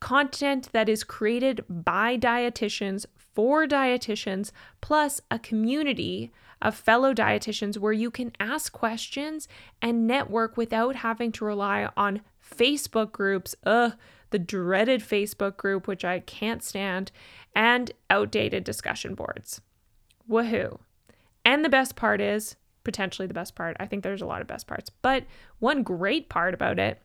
Content 0.00 0.68
that 0.72 0.90
is 0.90 1.02
created 1.02 1.64
by 1.66 2.18
dietitians 2.18 3.06
for 3.16 3.66
dietitians, 3.66 4.52
plus 4.82 5.22
a 5.30 5.38
community 5.38 6.30
of 6.62 6.74
fellow 6.74 7.12
dietitians 7.12 7.76
where 7.76 7.92
you 7.92 8.10
can 8.10 8.32
ask 8.40 8.72
questions 8.72 9.48
and 9.82 10.06
network 10.06 10.56
without 10.56 10.96
having 10.96 11.32
to 11.32 11.44
rely 11.44 11.88
on 11.96 12.22
Facebook 12.42 13.12
groups, 13.12 13.54
ugh, 13.64 13.94
the 14.30 14.38
dreaded 14.38 15.02
Facebook 15.02 15.56
group, 15.58 15.86
which 15.86 16.04
I 16.04 16.20
can't 16.20 16.62
stand, 16.62 17.12
and 17.54 17.90
outdated 18.08 18.64
discussion 18.64 19.14
boards. 19.14 19.60
Woohoo. 20.30 20.78
And 21.44 21.64
the 21.64 21.68
best 21.68 21.96
part 21.96 22.20
is, 22.20 22.56
potentially 22.84 23.28
the 23.28 23.34
best 23.34 23.54
part, 23.54 23.76
I 23.78 23.86
think 23.86 24.02
there's 24.02 24.22
a 24.22 24.26
lot 24.26 24.40
of 24.40 24.46
best 24.46 24.66
parts, 24.66 24.88
but 24.88 25.24
one 25.58 25.82
great 25.82 26.28
part 26.28 26.54
about 26.54 26.78
it 26.78 27.02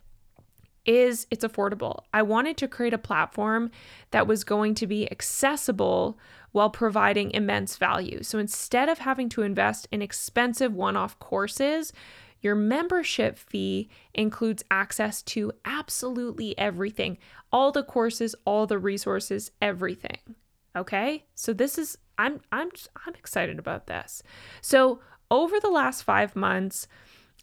is 0.85 1.27
it's 1.29 1.43
affordable. 1.43 2.03
I 2.13 2.21
wanted 2.21 2.55
to 2.57 2.67
create 2.67 2.93
a 2.93 2.97
platform 2.97 3.71
that 4.11 4.25
was 4.25 4.45
going 4.45 4.73
to 4.75 4.87
be 4.87 5.11
accessible 5.11 6.17
while 6.51 6.69
providing 6.69 7.31
immense 7.31 7.77
value. 7.77 8.23
So 8.23 8.39
instead 8.39 8.89
of 8.89 8.99
having 8.99 9.29
to 9.29 9.43
invest 9.43 9.87
in 9.91 10.01
expensive 10.01 10.73
one 10.73 10.95
off 10.95 11.19
courses, 11.19 11.93
your 12.41 12.55
membership 12.55 13.37
fee 13.37 13.89
includes 14.13 14.63
access 14.69 15.21
to 15.23 15.51
absolutely 15.65 16.57
everything 16.57 17.17
all 17.51 17.71
the 17.71 17.83
courses, 17.83 18.35
all 18.45 18.67
the 18.67 18.77
resources, 18.77 19.51
everything. 19.61 20.17
Okay? 20.75 21.25
So 21.33 21.53
this 21.53 21.77
is 21.77 21.97
I'm 22.17 22.41
I'm 22.51 22.69
I'm 23.05 23.15
excited 23.15 23.59
about 23.59 23.87
this. 23.87 24.23
So, 24.61 24.99
over 25.29 25.59
the 25.59 25.69
last 25.69 26.03
5 26.03 26.35
months, 26.37 26.87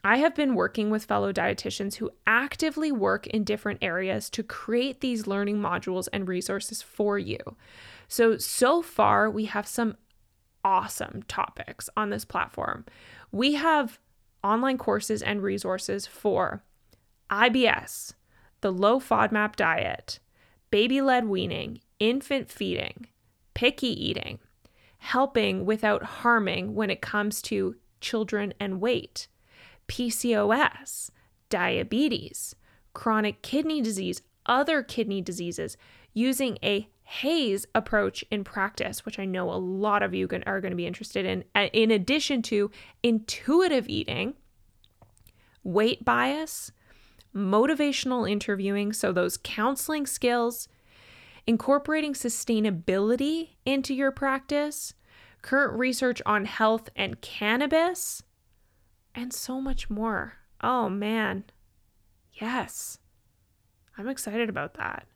I 0.03 0.19
have 0.19 0.35
been 0.35 0.55
working 0.55 0.91
with 0.91 1.05
fellow 1.05 1.33
dietitians 1.33 1.97
who 1.97 2.11
actively 2.27 2.91
work 2.93 3.27
in 3.27 3.45
different 3.45 3.83
areas 3.83 4.29
to 4.31 4.43
create 4.43 5.01
these 5.01 5.27
learning 5.27 5.59
modules 5.61 6.09
and 6.13 6.29
resources 6.29 6.83
for 6.83 7.19
you. 7.19 7.39
So, 8.09 8.39
so 8.39 8.83
far, 8.83 9.31
we 9.31 9.47
have 9.47 9.67
some 9.67 9.97
awesome 10.65 11.23
topics 11.29 11.89
on 11.97 12.11
this 12.11 12.25
platform. 12.25 12.85
We 13.31 13.55
have 13.55 13.99
online 14.43 14.79
courses 14.79 15.23
and 15.23 15.43
resources 15.43 16.07
for 16.07 16.63
IBS, 17.31 18.15
the 18.61 18.73
low 18.73 19.01
FODMAP 19.01 19.57
diet, 19.57 20.19
baby 20.71 21.01
led 21.01 21.27
weaning, 21.27 21.81
infant 21.99 22.51
feeding, 22.51 23.09
picky 23.55 23.89
eating, 23.89 24.39
helping 24.99 25.65
without 25.65 26.03
harming 26.03 26.75
when 26.75 26.91
it 26.91 27.01
comes 27.01 27.43
to 27.43 27.77
children 28.01 28.53
and 28.61 28.81
weight 28.81 29.29
PCOS, 29.89 31.11
diabetes, 31.51 32.55
chronic 32.95 33.43
kidney 33.43 33.81
disease, 33.83 34.23
other 34.47 34.83
kidney 34.83 35.21
diseases, 35.21 35.77
using 36.13 36.59
a 36.63 36.89
HAES 37.05 37.67
approach 37.75 38.25
in 38.31 38.45
practice, 38.45 39.05
which 39.05 39.19
I 39.19 39.25
know 39.25 39.51
a 39.51 39.55
lot 39.55 40.03
of 40.03 40.15
you 40.15 40.27
are 40.47 40.61
going 40.61 40.71
to 40.71 40.77
be 40.77 40.87
interested 40.87 41.25
in, 41.27 41.45
in 41.73 41.91
addition 41.91 42.43
to 42.43 42.71
intuitive 43.03 43.89
eating, 43.89 44.35
weight 45.63 46.05
bias, 46.05 46.73
motivational 47.35 48.31
interviewing, 48.31 48.93
so 48.93 49.13
those 49.13 49.37
counseling 49.37 50.07
skills, 50.07 50.69
incorporating 51.47 52.15
sustainability 52.15 53.51
into 53.67 53.93
your 53.93 54.11
practice, 54.11 54.95
current 55.43 55.79
research 55.79 56.23
on 56.25 56.47
health 56.47 56.89
and 56.97 57.21
cannabis, 57.21 58.23
and 59.15 59.33
so 59.33 59.61
much 59.61 59.91
more. 59.91 60.39
Oh 60.63 60.89
man. 60.89 61.45
Yes. 62.33 62.99
I'm 63.99 64.09
excited 64.09 64.49
about 64.49 64.75
that. 64.75 65.07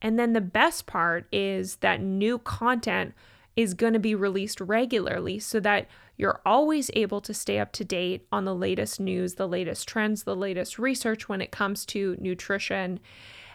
And 0.00 0.18
then 0.18 0.32
the 0.32 0.40
best 0.40 0.86
part 0.86 1.26
is 1.32 1.76
that 1.76 2.00
new 2.00 2.38
content 2.38 3.14
is 3.56 3.74
going 3.74 3.92
to 3.92 3.98
be 3.98 4.14
released 4.14 4.60
regularly 4.60 5.38
so 5.38 5.58
that 5.60 5.88
you're 6.16 6.40
always 6.46 6.90
able 6.94 7.20
to 7.20 7.34
stay 7.34 7.58
up 7.58 7.72
to 7.72 7.84
date 7.84 8.26
on 8.30 8.44
the 8.44 8.54
latest 8.54 9.00
news, 9.00 9.34
the 9.34 9.48
latest 9.48 9.88
trends, 9.88 10.22
the 10.22 10.36
latest 10.36 10.78
research 10.78 11.28
when 11.28 11.40
it 11.40 11.50
comes 11.50 11.84
to 11.86 12.16
nutrition, 12.20 13.00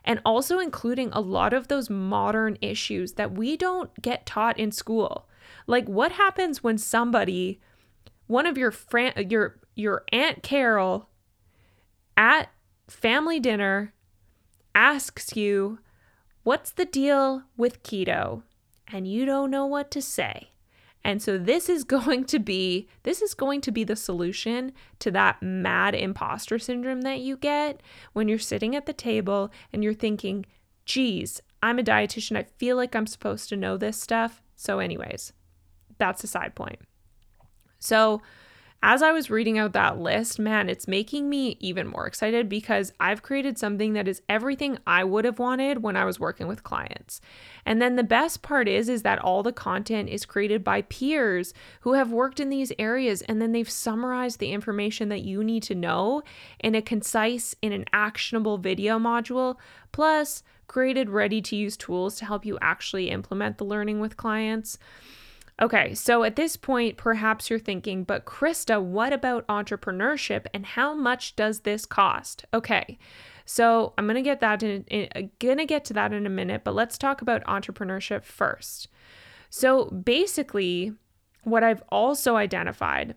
and 0.03 0.19
also 0.25 0.59
including 0.59 1.09
a 1.12 1.21
lot 1.21 1.53
of 1.53 1.67
those 1.67 1.89
modern 1.89 2.57
issues 2.62 3.13
that 3.13 3.33
we 3.33 3.55
don't 3.55 4.01
get 4.01 4.25
taught 4.25 4.59
in 4.59 4.71
school. 4.71 5.27
Like 5.67 5.88
what 5.88 6.13
happens 6.13 6.63
when 6.63 6.77
somebody 6.77 7.62
one 8.27 8.45
of 8.45 8.57
your 8.57 8.71
fran- 8.71 9.29
your 9.29 9.59
your 9.75 10.03
aunt 10.12 10.43
Carol 10.43 11.09
at 12.15 12.50
family 12.88 13.39
dinner 13.39 13.93
asks 14.75 15.35
you, 15.35 15.79
"What's 16.43 16.71
the 16.71 16.85
deal 16.85 17.43
with 17.57 17.83
keto?" 17.83 18.43
and 18.88 19.07
you 19.07 19.25
don't 19.25 19.50
know 19.50 19.65
what 19.65 19.89
to 19.91 20.01
say. 20.01 20.50
And 21.03 21.21
so 21.21 21.38
this 21.38 21.67
is 21.67 21.83
going 21.97 22.25
to 22.25 22.39
be 22.39 22.88
this 23.03 23.21
is 23.21 23.33
going 23.33 23.62
to 23.62 23.71
be 23.71 23.83
the 23.83 23.95
solution 23.95 24.71
to 25.00 25.12
that 25.12 25.41
mad 25.41 25.95
imposter 25.95 26.59
syndrome 26.59 27.01
that 27.01 27.19
you 27.19 27.38
get 27.38 27.81
when 28.13 28.27
you're 28.27 28.39
sitting 28.39 28.75
at 28.75 28.85
the 28.85 28.93
table 28.93 29.51
and 29.71 29.83
you're 29.83 29.93
thinking, 29.93 30.45
"Geez, 30.85 31.41
I'm 31.62 31.79
a 31.79 31.83
dietitian. 31.83 32.38
I 32.38 32.43
feel 32.43 32.77
like 32.77 32.95
I'm 32.95 33.07
supposed 33.07 33.50
to 33.50 33.57
know 33.57 33.77
this 33.77 34.00
stuff." 34.00 34.41
So 34.55 34.79
anyways, 34.79 35.33
that's 35.97 36.23
a 36.23 36.27
side 36.27 36.55
point. 36.55 36.79
So, 37.79 38.21
as 38.86 39.02
I 39.02 39.13
was 39.13 39.30
reading 39.30 39.58
out 39.58 39.72
that 39.72 39.98
list, 39.98 40.38
man, 40.38 40.68
it's 40.68 40.90
making 40.90 41.30
me 41.30 41.56
even 41.62 41.88
more 41.88 42.06
excited 42.06 42.50
because 42.50 42.92
I've 43.00 43.24
created 43.24 43.58
something 43.58 43.94
that 43.94 44.10
is 44.10 44.22
everything 44.28 44.78
I 44.86 45.06
would 45.06 45.24
have 45.24 45.40
wanted 45.40 45.82
when 45.82 45.96
I 45.96 46.04
was 46.04 46.20
working 46.20 46.48
with 46.48 46.66
clients. 46.66 47.22
And 47.66 47.82
then 47.82 47.96
the 47.96 48.04
best 48.04 48.42
part 48.42 48.68
is 48.68 48.90
is 48.90 49.04
that 49.04 49.20
all 49.20 49.42
the 49.42 49.54
content 49.54 50.10
is 50.10 50.25
created 50.25 50.66
by 50.66 50.82
peers 50.82 51.54
who 51.80 51.94
have 51.94 52.12
worked 52.12 52.42
in 52.42 52.50
these 52.50 52.74
areas 52.78 53.22
and 53.22 53.42
then 53.42 53.54
they've 53.54 53.70
summarized 53.70 54.40
the 54.40 54.52
information 54.52 55.08
that 55.08 55.22
you 55.22 55.46
need 55.46 55.63
to 55.63 55.75
know 55.75 56.22
in 56.60 56.75
a 56.75 56.82
concise 56.82 57.56
in 57.62 57.72
an 57.72 57.86
actionable 57.94 58.58
video 58.58 59.00
module 59.00 59.56
plus 59.94 60.44
created 60.68 61.10
ready 61.10 61.42
to 61.42 61.56
use 61.56 61.78
tools 61.78 62.16
to 62.18 62.25
help 62.25 62.46
you 62.46 62.58
actually 62.62 63.10
implement 63.10 63.58
the 63.58 63.63
learning 63.63 64.02
with 64.02 64.18
clients. 64.18 64.78
Okay, 65.62 65.93
so 65.93 66.24
at 66.24 66.36
this 66.36 66.57
point, 66.57 66.98
perhaps 66.98 67.50
you're 67.50 67.60
thinking, 67.60 68.03
but 68.03 68.25
Krista, 68.25 68.81
what 68.81 69.13
about 69.13 69.48
entrepreneurship 69.48 70.48
and 70.53 70.65
how 70.65 70.95
much 70.95 71.36
does 71.36 71.60
this 71.60 71.86
cost? 71.86 72.45
Okay, 72.53 72.98
so 73.45 73.93
I'm 73.98 74.07
gonna 74.07 74.24
get 74.24 74.39
that 74.39 74.63
in, 74.63 74.83
in 74.86 75.10
uh, 75.15 75.27
gonna 75.39 75.65
get 75.65 75.86
to 75.86 75.93
that 75.93 76.12
in 76.12 76.25
a 76.25 76.29
minute, 76.29 76.63
but 76.63 76.74
let's 76.74 76.98
talk 76.98 77.22
about 77.22 77.43
entrepreneurship 77.43 78.24
first. 78.24 78.88
So 79.50 79.86
basically, 79.86 80.93
what 81.43 81.63
I've 81.63 81.83
also 81.89 82.36
identified 82.36 83.15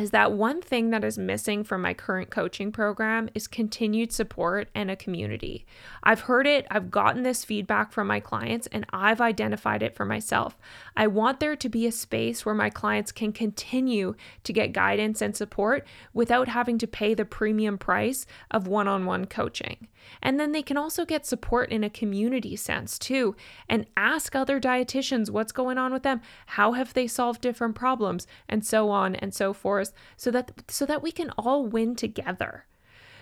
is 0.00 0.10
that 0.12 0.32
one 0.32 0.62
thing 0.62 0.90
that 0.90 1.04
is 1.04 1.18
missing 1.18 1.62
from 1.62 1.82
my 1.82 1.92
current 1.92 2.30
coaching 2.30 2.72
program 2.72 3.28
is 3.34 3.46
continued 3.46 4.12
support 4.12 4.68
and 4.74 4.90
a 4.90 4.96
community. 4.96 5.66
I've 6.02 6.22
heard 6.22 6.46
it, 6.46 6.66
I've 6.70 6.90
gotten 6.90 7.22
this 7.22 7.44
feedback 7.44 7.92
from 7.92 8.06
my 8.06 8.20
clients, 8.20 8.66
and 8.72 8.86
I've 8.92 9.20
identified 9.20 9.82
it 9.82 9.94
for 9.94 10.04
myself. 10.04 10.58
I 10.96 11.06
want 11.06 11.40
there 11.40 11.56
to 11.56 11.68
be 11.68 11.86
a 11.86 11.92
space 11.92 12.46
where 12.46 12.54
my 12.54 12.70
clients 12.70 13.12
can 13.12 13.32
continue 13.32 14.14
to 14.44 14.52
get 14.52 14.72
guidance 14.72 15.20
and 15.20 15.36
support 15.36 15.86
without 16.14 16.48
having 16.48 16.78
to 16.78 16.86
pay 16.86 17.14
the 17.14 17.24
premium 17.24 17.76
price 17.76 18.26
of 18.50 18.66
one 18.66 18.88
on 18.88 19.04
one 19.04 19.26
coaching. 19.26 19.88
And 20.22 20.40
then 20.40 20.52
they 20.52 20.62
can 20.62 20.76
also 20.76 21.04
get 21.04 21.26
support 21.26 21.70
in 21.70 21.84
a 21.84 21.90
community 21.90 22.56
sense 22.56 22.98
too, 22.98 23.36
and 23.68 23.86
ask 23.96 24.34
other 24.34 24.58
dietitians 24.58 25.30
what's 25.30 25.52
going 25.52 25.78
on 25.78 25.92
with 25.92 26.02
them, 26.02 26.22
how 26.46 26.72
have 26.72 26.94
they 26.94 27.06
solved 27.06 27.42
different 27.42 27.74
problems, 27.74 28.26
and 28.48 28.64
so 28.64 28.88
on 28.88 29.14
and 29.16 29.34
so 29.34 29.52
forth 29.52 29.89
so 30.16 30.30
that 30.30 30.52
so 30.68 30.86
that 30.86 31.02
we 31.02 31.12
can 31.12 31.30
all 31.38 31.66
win 31.66 31.96
together. 31.96 32.66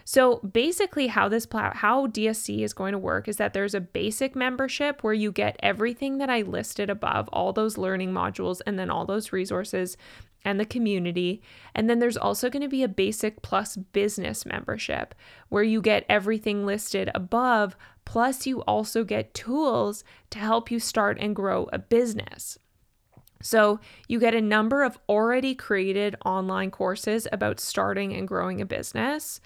So 0.04 0.36
basically 0.38 1.08
how 1.08 1.28
this 1.28 1.44
plat 1.44 1.76
how 1.76 2.06
DSC 2.06 2.60
is 2.60 2.72
going 2.72 2.92
to 2.92 2.98
work 2.98 3.28
is 3.28 3.36
that 3.36 3.52
there's 3.52 3.74
a 3.74 3.80
basic 3.80 4.34
membership 4.34 5.04
where 5.04 5.12
you 5.12 5.30
get 5.30 5.60
everything 5.60 6.16
that 6.16 6.30
I 6.30 6.40
listed 6.42 6.88
above, 6.88 7.28
all 7.28 7.52
those 7.52 7.76
learning 7.76 8.12
modules 8.12 8.62
and 8.66 8.78
then 8.78 8.88
all 8.88 9.04
those 9.04 9.32
resources 9.32 9.98
and 10.44 10.58
the 10.58 10.64
community. 10.64 11.42
And 11.74 11.90
then 11.90 11.98
there's 11.98 12.16
also 12.16 12.48
going 12.48 12.62
to 12.62 12.68
be 12.68 12.82
a 12.82 12.88
basic 12.88 13.42
plus 13.42 13.76
business 13.76 14.46
membership 14.46 15.14
where 15.50 15.62
you 15.62 15.82
get 15.82 16.06
everything 16.08 16.64
listed 16.64 17.10
above 17.14 17.76
plus 18.04 18.46
you 18.46 18.62
also 18.62 19.04
get 19.04 19.34
tools 19.34 20.04
to 20.30 20.38
help 20.38 20.70
you 20.70 20.80
start 20.80 21.18
and 21.20 21.36
grow 21.36 21.68
a 21.70 21.78
business. 21.78 22.58
So, 23.40 23.80
you 24.08 24.18
get 24.18 24.34
a 24.34 24.40
number 24.40 24.82
of 24.82 24.98
already 25.08 25.54
created 25.54 26.16
online 26.24 26.70
courses 26.70 27.26
about 27.32 27.60
starting 27.60 28.12
and 28.14 28.26
growing 28.26 28.60
a 28.60 28.66
business. 28.66 29.40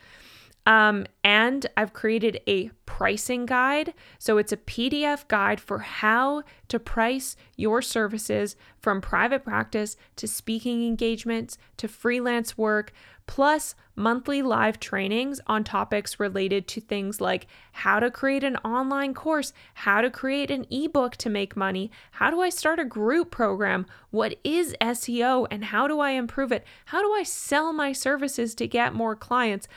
Um, 0.64 1.06
and 1.24 1.66
I've 1.76 1.92
created 1.92 2.40
a 2.46 2.70
pricing 2.86 3.46
guide. 3.46 3.94
So 4.18 4.38
it's 4.38 4.52
a 4.52 4.56
PDF 4.56 5.26
guide 5.26 5.60
for 5.60 5.78
how 5.80 6.42
to 6.68 6.78
price 6.78 7.36
your 7.56 7.82
services 7.82 8.54
from 8.78 9.00
private 9.00 9.44
practice 9.44 9.96
to 10.16 10.28
speaking 10.28 10.86
engagements 10.86 11.58
to 11.78 11.88
freelance 11.88 12.56
work, 12.56 12.92
plus 13.26 13.74
monthly 13.94 14.42
live 14.42 14.80
trainings 14.80 15.40
on 15.46 15.64
topics 15.64 16.18
related 16.18 16.66
to 16.66 16.80
things 16.80 17.20
like 17.20 17.46
how 17.72 18.00
to 18.00 18.10
create 18.10 18.44
an 18.44 18.56
online 18.58 19.14
course, 19.14 19.52
how 19.74 20.00
to 20.00 20.10
create 20.10 20.50
an 20.50 20.66
ebook 20.70 21.16
to 21.16 21.30
make 21.30 21.56
money, 21.56 21.90
how 22.12 22.30
do 22.30 22.40
I 22.40 22.50
start 22.50 22.78
a 22.78 22.84
group 22.84 23.30
program, 23.30 23.86
what 24.10 24.38
is 24.44 24.76
SEO, 24.80 25.46
and 25.50 25.66
how 25.66 25.86
do 25.86 26.00
I 26.00 26.10
improve 26.10 26.52
it, 26.52 26.64
how 26.86 27.00
do 27.02 27.12
I 27.12 27.22
sell 27.22 27.72
my 27.72 27.92
services 27.92 28.54
to 28.56 28.66
get 28.66 28.94
more 28.94 29.16
clients 29.16 29.68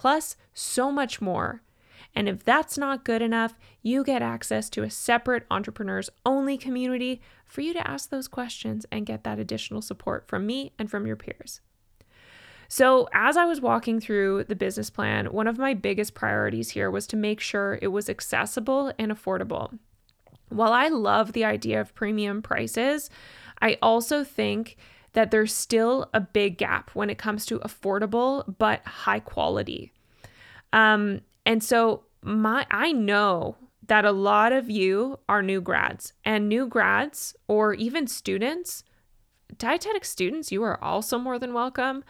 plus 0.00 0.34
so 0.54 0.90
much 0.90 1.20
more. 1.20 1.60
And 2.14 2.26
if 2.26 2.42
that's 2.42 2.78
not 2.78 3.04
good 3.04 3.20
enough, 3.20 3.52
you 3.82 4.02
get 4.02 4.22
access 4.22 4.70
to 4.70 4.82
a 4.82 4.88
separate 4.88 5.44
entrepreneurs 5.50 6.08
only 6.24 6.56
community 6.56 7.20
for 7.44 7.60
you 7.60 7.74
to 7.74 7.86
ask 7.86 8.08
those 8.08 8.26
questions 8.26 8.86
and 8.90 9.04
get 9.04 9.24
that 9.24 9.38
additional 9.38 9.82
support 9.82 10.26
from 10.26 10.46
me 10.46 10.72
and 10.78 10.90
from 10.90 11.06
your 11.06 11.16
peers. 11.16 11.60
So, 12.66 13.10
as 13.12 13.36
I 13.36 13.44
was 13.44 13.60
walking 13.60 14.00
through 14.00 14.44
the 14.44 14.56
business 14.56 14.88
plan, 14.88 15.26
one 15.26 15.46
of 15.46 15.58
my 15.58 15.74
biggest 15.74 16.14
priorities 16.14 16.70
here 16.70 16.90
was 16.90 17.06
to 17.08 17.16
make 17.16 17.40
sure 17.40 17.78
it 17.82 17.88
was 17.88 18.08
accessible 18.08 18.94
and 18.98 19.12
affordable. 19.12 19.78
While 20.48 20.72
I 20.72 20.88
love 20.88 21.34
the 21.34 21.44
idea 21.44 21.78
of 21.78 21.94
premium 21.94 22.40
prices, 22.40 23.10
I 23.60 23.76
also 23.82 24.24
think 24.24 24.78
that 25.12 25.30
there's 25.30 25.54
still 25.54 26.08
a 26.14 26.20
big 26.20 26.58
gap 26.58 26.90
when 26.94 27.10
it 27.10 27.18
comes 27.18 27.44
to 27.46 27.58
affordable 27.60 28.54
but 28.58 28.84
high 28.86 29.20
quality. 29.20 29.92
Um, 30.72 31.20
and 31.44 31.62
so 31.62 32.04
my 32.22 32.66
I 32.70 32.92
know 32.92 33.56
that 33.86 34.04
a 34.04 34.12
lot 34.12 34.52
of 34.52 34.70
you 34.70 35.18
are 35.28 35.42
new 35.42 35.60
grads 35.60 36.12
and 36.24 36.48
new 36.48 36.66
grads 36.66 37.34
or 37.48 37.74
even 37.74 38.06
students, 38.06 38.84
dietetic 39.58 40.04
students, 40.04 40.52
you 40.52 40.62
are 40.62 40.82
also 40.82 41.18
more 41.18 41.38
than 41.38 41.52
welcome. 41.52 42.04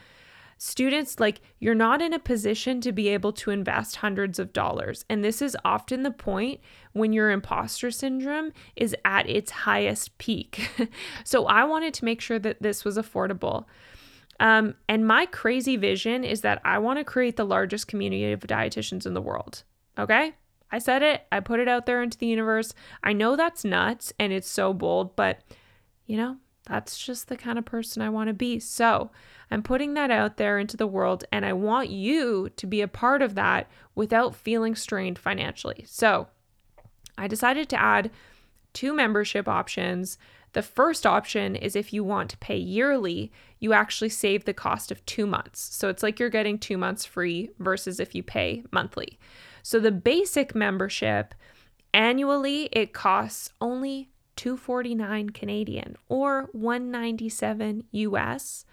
Students, 0.62 1.18
like, 1.18 1.40
you're 1.58 1.74
not 1.74 2.02
in 2.02 2.12
a 2.12 2.18
position 2.18 2.82
to 2.82 2.92
be 2.92 3.08
able 3.08 3.32
to 3.32 3.50
invest 3.50 3.96
hundreds 3.96 4.38
of 4.38 4.52
dollars. 4.52 5.06
And 5.08 5.24
this 5.24 5.40
is 5.40 5.56
often 5.64 6.02
the 6.02 6.10
point 6.10 6.60
when 6.92 7.14
your 7.14 7.30
imposter 7.30 7.90
syndrome 7.90 8.52
is 8.76 8.94
at 9.02 9.26
its 9.26 9.50
highest 9.50 10.18
peak. 10.18 10.70
so, 11.24 11.46
I 11.46 11.64
wanted 11.64 11.94
to 11.94 12.04
make 12.04 12.20
sure 12.20 12.38
that 12.38 12.60
this 12.60 12.84
was 12.84 12.98
affordable. 12.98 13.64
Um, 14.38 14.74
and 14.86 15.06
my 15.06 15.24
crazy 15.24 15.78
vision 15.78 16.24
is 16.24 16.42
that 16.42 16.60
I 16.62 16.76
want 16.76 16.98
to 16.98 17.04
create 17.04 17.36
the 17.36 17.46
largest 17.46 17.88
community 17.88 18.30
of 18.30 18.40
dietitians 18.40 19.06
in 19.06 19.14
the 19.14 19.22
world. 19.22 19.62
Okay? 19.98 20.34
I 20.70 20.78
said 20.78 21.02
it, 21.02 21.22
I 21.32 21.40
put 21.40 21.60
it 21.60 21.68
out 21.68 21.86
there 21.86 22.02
into 22.02 22.18
the 22.18 22.26
universe. 22.26 22.74
I 23.02 23.14
know 23.14 23.34
that's 23.34 23.64
nuts 23.64 24.12
and 24.18 24.30
it's 24.30 24.48
so 24.48 24.74
bold, 24.74 25.16
but 25.16 25.40
you 26.06 26.18
know, 26.18 26.36
that's 26.70 27.04
just 27.04 27.26
the 27.26 27.36
kind 27.36 27.58
of 27.58 27.64
person 27.64 28.00
I 28.00 28.10
want 28.10 28.28
to 28.28 28.32
be. 28.32 28.60
So 28.60 29.10
I'm 29.50 29.62
putting 29.62 29.94
that 29.94 30.12
out 30.12 30.36
there 30.36 30.56
into 30.56 30.76
the 30.76 30.86
world, 30.86 31.24
and 31.32 31.44
I 31.44 31.52
want 31.52 31.90
you 31.90 32.48
to 32.56 32.66
be 32.66 32.80
a 32.80 32.86
part 32.86 33.22
of 33.22 33.34
that 33.34 33.68
without 33.96 34.36
feeling 34.36 34.76
strained 34.76 35.18
financially. 35.18 35.84
So 35.88 36.28
I 37.18 37.26
decided 37.26 37.68
to 37.70 37.80
add 37.80 38.12
two 38.72 38.94
membership 38.94 39.48
options. 39.48 40.16
The 40.52 40.62
first 40.62 41.04
option 41.04 41.56
is 41.56 41.74
if 41.74 41.92
you 41.92 42.04
want 42.04 42.30
to 42.30 42.38
pay 42.38 42.56
yearly, 42.56 43.32
you 43.58 43.72
actually 43.72 44.10
save 44.10 44.44
the 44.44 44.54
cost 44.54 44.92
of 44.92 45.04
two 45.06 45.26
months. 45.26 45.74
So 45.74 45.88
it's 45.88 46.04
like 46.04 46.20
you're 46.20 46.28
getting 46.28 46.56
two 46.56 46.78
months 46.78 47.04
free 47.04 47.50
versus 47.58 47.98
if 47.98 48.14
you 48.14 48.22
pay 48.22 48.62
monthly. 48.70 49.18
So 49.64 49.80
the 49.80 49.90
basic 49.90 50.54
membership 50.54 51.34
annually 51.92 52.68
it 52.70 52.92
costs 52.92 53.50
only 53.60 54.09
249 54.40 55.28
Canadian 55.30 55.96
or 56.08 56.48
197 56.52 57.84
US 57.90 58.64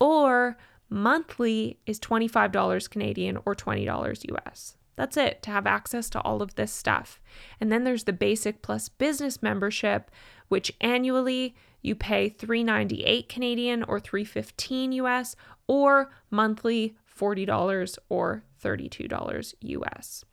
or 0.00 0.56
monthly 0.90 1.78
is 1.86 2.00
$25 2.00 2.90
Canadian 2.90 3.38
or 3.46 3.54
$20 3.54 4.36
US. 4.36 4.76
That's 4.96 5.16
it 5.16 5.40
to 5.44 5.52
have 5.52 5.64
access 5.64 6.10
to 6.10 6.20
all 6.22 6.42
of 6.42 6.56
this 6.56 6.72
stuff. 6.72 7.20
And 7.60 7.70
then 7.70 7.84
there's 7.84 8.02
the 8.02 8.12
basic 8.12 8.62
plus 8.62 8.88
business 8.88 9.40
membership 9.40 10.10
which 10.48 10.72
annually 10.80 11.54
you 11.82 11.94
pay 11.94 12.28
398 12.28 13.28
Canadian 13.28 13.84
or 13.84 14.00
315 14.00 14.90
US 14.90 15.36
or 15.68 16.10
monthly 16.32 16.96
$40 17.16 17.96
or 18.08 18.42
$32 18.60 19.54
US. 19.60 20.24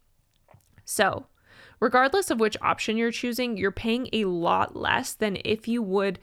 So, 0.83 1.27
regardless 1.79 2.31
of 2.31 2.39
which 2.39 2.57
option 2.61 2.97
you're 2.97 3.11
choosing, 3.11 3.57
you're 3.57 3.71
paying 3.71 4.09
a 4.13 4.25
lot 4.25 4.75
less 4.75 5.13
than 5.13 5.37
if 5.45 5.67
you 5.67 5.81
would 5.81 6.19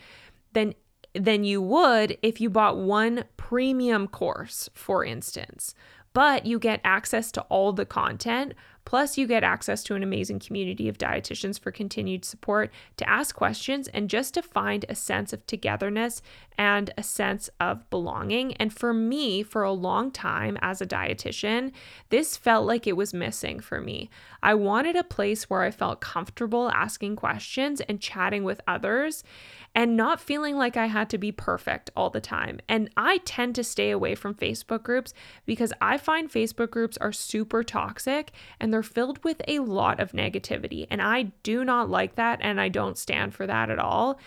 than 0.52 0.74
than 1.14 1.44
you 1.44 1.62
would 1.62 2.18
if 2.22 2.40
you 2.40 2.50
bought 2.50 2.76
one 2.76 3.24
premium 3.36 4.06
course, 4.06 4.68
for 4.74 5.04
instance. 5.04 5.74
But 6.12 6.46
you 6.46 6.58
get 6.58 6.80
access 6.84 7.30
to 7.32 7.42
all 7.42 7.72
the 7.72 7.86
content 7.86 8.54
Plus, 8.86 9.18
you 9.18 9.26
get 9.26 9.42
access 9.42 9.82
to 9.82 9.96
an 9.96 10.02
amazing 10.02 10.38
community 10.38 10.88
of 10.88 10.96
dietitians 10.96 11.60
for 11.60 11.70
continued 11.70 12.24
support, 12.24 12.70
to 12.96 13.06
ask 13.06 13.34
questions, 13.34 13.88
and 13.88 14.08
just 14.08 14.32
to 14.32 14.40
find 14.40 14.86
a 14.88 14.94
sense 14.94 15.32
of 15.32 15.44
togetherness 15.46 16.22
and 16.56 16.94
a 16.96 17.02
sense 17.02 17.50
of 17.60 17.90
belonging. 17.90 18.54
And 18.54 18.72
for 18.72 18.94
me, 18.94 19.42
for 19.42 19.64
a 19.64 19.72
long 19.72 20.10
time 20.12 20.56
as 20.62 20.80
a 20.80 20.86
dietitian, 20.86 21.72
this 22.10 22.36
felt 22.36 22.64
like 22.64 22.86
it 22.86 22.96
was 22.96 23.12
missing 23.12 23.58
for 23.58 23.80
me. 23.80 24.08
I 24.40 24.54
wanted 24.54 24.94
a 24.94 25.02
place 25.02 25.50
where 25.50 25.62
I 25.62 25.72
felt 25.72 26.00
comfortable 26.00 26.70
asking 26.70 27.16
questions 27.16 27.80
and 27.82 28.00
chatting 28.00 28.44
with 28.44 28.60
others 28.68 29.24
and 29.76 29.94
not 29.94 30.18
feeling 30.18 30.56
like 30.56 30.78
I 30.78 30.86
had 30.86 31.10
to 31.10 31.18
be 31.18 31.30
perfect 31.30 31.90
all 31.94 32.08
the 32.08 32.20
time. 32.20 32.60
And 32.66 32.88
I 32.96 33.18
tend 33.18 33.54
to 33.56 33.62
stay 33.62 33.90
away 33.90 34.14
from 34.14 34.34
Facebook 34.34 34.82
groups 34.82 35.12
because 35.44 35.70
I 35.82 35.98
find 35.98 36.32
Facebook 36.32 36.70
groups 36.70 36.96
are 36.96 37.12
super 37.12 37.62
toxic 37.62 38.32
and 38.58 38.72
they're 38.72 38.82
filled 38.82 39.22
with 39.22 39.42
a 39.46 39.58
lot 39.58 40.00
of 40.00 40.12
negativity. 40.12 40.86
And 40.90 41.02
I 41.02 41.24
do 41.42 41.62
not 41.62 41.90
like 41.90 42.14
that 42.14 42.38
and 42.40 42.58
I 42.58 42.70
don't 42.70 42.96
stand 42.96 43.34
for 43.34 43.46
that 43.46 43.68
at 43.68 43.78
all. 43.78 44.18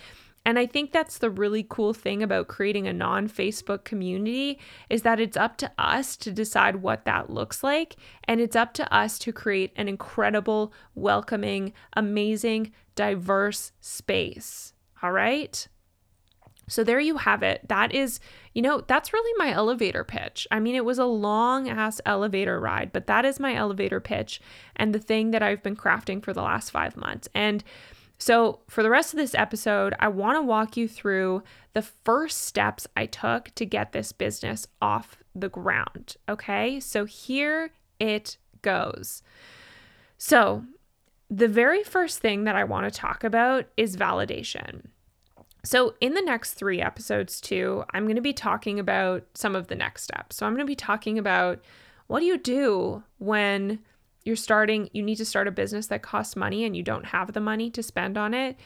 And 0.46 0.60
I 0.60 0.68
think 0.68 0.92
that's 0.92 1.18
the 1.18 1.32
really 1.32 1.66
cool 1.68 1.94
thing 1.94 2.22
about 2.22 2.48
creating 2.48 2.88
a 2.88 2.94
non 2.94 3.28
Facebook 3.28 3.84
community 3.84 4.60
is 4.90 5.02
that 5.02 5.20
it's 5.20 5.36
up 5.36 5.58
to 5.58 5.72
us 5.80 6.16
to 6.18 6.32
decide 6.32 6.78
what 6.78 7.06
that 7.06 7.32
looks 7.32 7.64
like. 7.64 7.96
And 8.24 8.40
it's 8.40 8.56
up 8.56 8.74
to 8.76 8.94
us 8.94 9.18
to 9.20 9.34
create 9.34 9.74
an 9.76 9.88
incredible, 9.88 10.74
welcoming, 10.94 11.74
amazing, 11.94 12.72
diverse 12.96 13.72
space. 13.82 14.74
All 15.02 15.12
right. 15.12 15.68
So 16.70 16.84
there 16.84 17.00
you 17.00 17.18
have 17.18 17.42
it. 17.42 17.68
That 17.68 17.94
is, 17.94 18.20
you 18.54 18.62
know, 18.62 18.82
that's 18.86 19.12
really 19.12 19.34
my 19.38 19.52
elevator 19.52 20.04
pitch. 20.04 20.48
I 20.52 20.60
mean, 20.60 20.76
it 20.76 20.86
was 20.86 21.00
a 21.00 21.06
long 21.06 21.68
ass 21.68 22.00
elevator 22.06 22.60
ride, 22.60 22.92
but 22.94 23.08
that 23.08 23.26
is 23.26 23.40
my 23.40 23.56
elevator 23.56 24.00
pitch 24.00 24.40
and 24.76 24.94
the 24.94 25.00
thing 25.00 25.32
that 25.32 25.42
I've 25.42 25.64
been 25.64 25.76
crafting 25.76 26.24
for 26.24 26.32
the 26.32 26.44
last 26.44 26.70
five 26.70 26.96
months. 26.96 27.28
And 27.34 27.64
so, 28.22 28.60
for 28.68 28.84
the 28.84 28.90
rest 28.90 29.14
of 29.14 29.18
this 29.18 29.34
episode, 29.34 29.96
I 29.98 30.10
want 30.10 30.38
to 30.38 30.42
walk 30.42 30.76
you 30.76 30.90
through 30.90 31.42
the 31.72 31.82
first 31.82 32.42
steps 32.42 32.86
I 32.96 33.06
took 33.06 33.56
to 33.56 33.66
get 33.66 33.94
this 33.94 34.12
business 34.12 34.68
off 34.82 35.18
the 35.34 35.48
ground. 35.48 36.18
Okay. 36.28 36.82
So, 36.82 37.06
here 37.06 37.72
it 37.98 38.38
goes. 38.62 39.24
So, 40.18 40.66
the 41.30 41.48
very 41.48 41.84
first 41.84 42.20
thing 42.20 42.46
that 42.46 42.56
I 42.56 42.64
want 42.64 42.92
to 42.92 43.00
talk 43.00 43.24
about 43.24 43.66
is 43.78 43.96
validation. 43.96 44.88
So, 45.64 45.96
in 46.00 46.14
the 46.14 46.22
next 46.22 46.54
three 46.54 46.82
episodes, 46.82 47.42
too, 47.42 47.84
I'm 47.94 48.06
going 48.06 48.16
to 48.16 48.22
be 48.22 48.34
talking 48.34 48.80
about 48.80 49.26
some 49.34 49.56
of 49.56 49.68
the 49.68 49.76
next 49.76 50.04
steps. 50.04 50.38
So, 50.38 50.46
I'm 50.46 50.54
going 50.54 50.66
to 50.66 50.72
be 50.72 50.76
talking 50.76 51.20
about 51.20 51.62
what 52.08 52.22
do 52.22 52.26
you 52.26 52.38
do 52.38 53.04
when 53.18 53.80
you're 54.24 54.36
starting, 54.36 54.90
you 54.94 55.04
need 55.04 55.18
to 55.18 55.26
start 55.26 55.48
a 55.48 55.52
business 55.52 55.88
that 55.88 56.02
costs 56.02 56.36
money 56.36 56.64
and 56.64 56.76
you 56.76 56.84
don't 56.84 57.06
have 57.06 57.34
the 57.34 57.40
money 57.40 57.70
to 57.72 57.84
spend 57.84 58.18
on 58.18 58.34
it. 58.34 58.58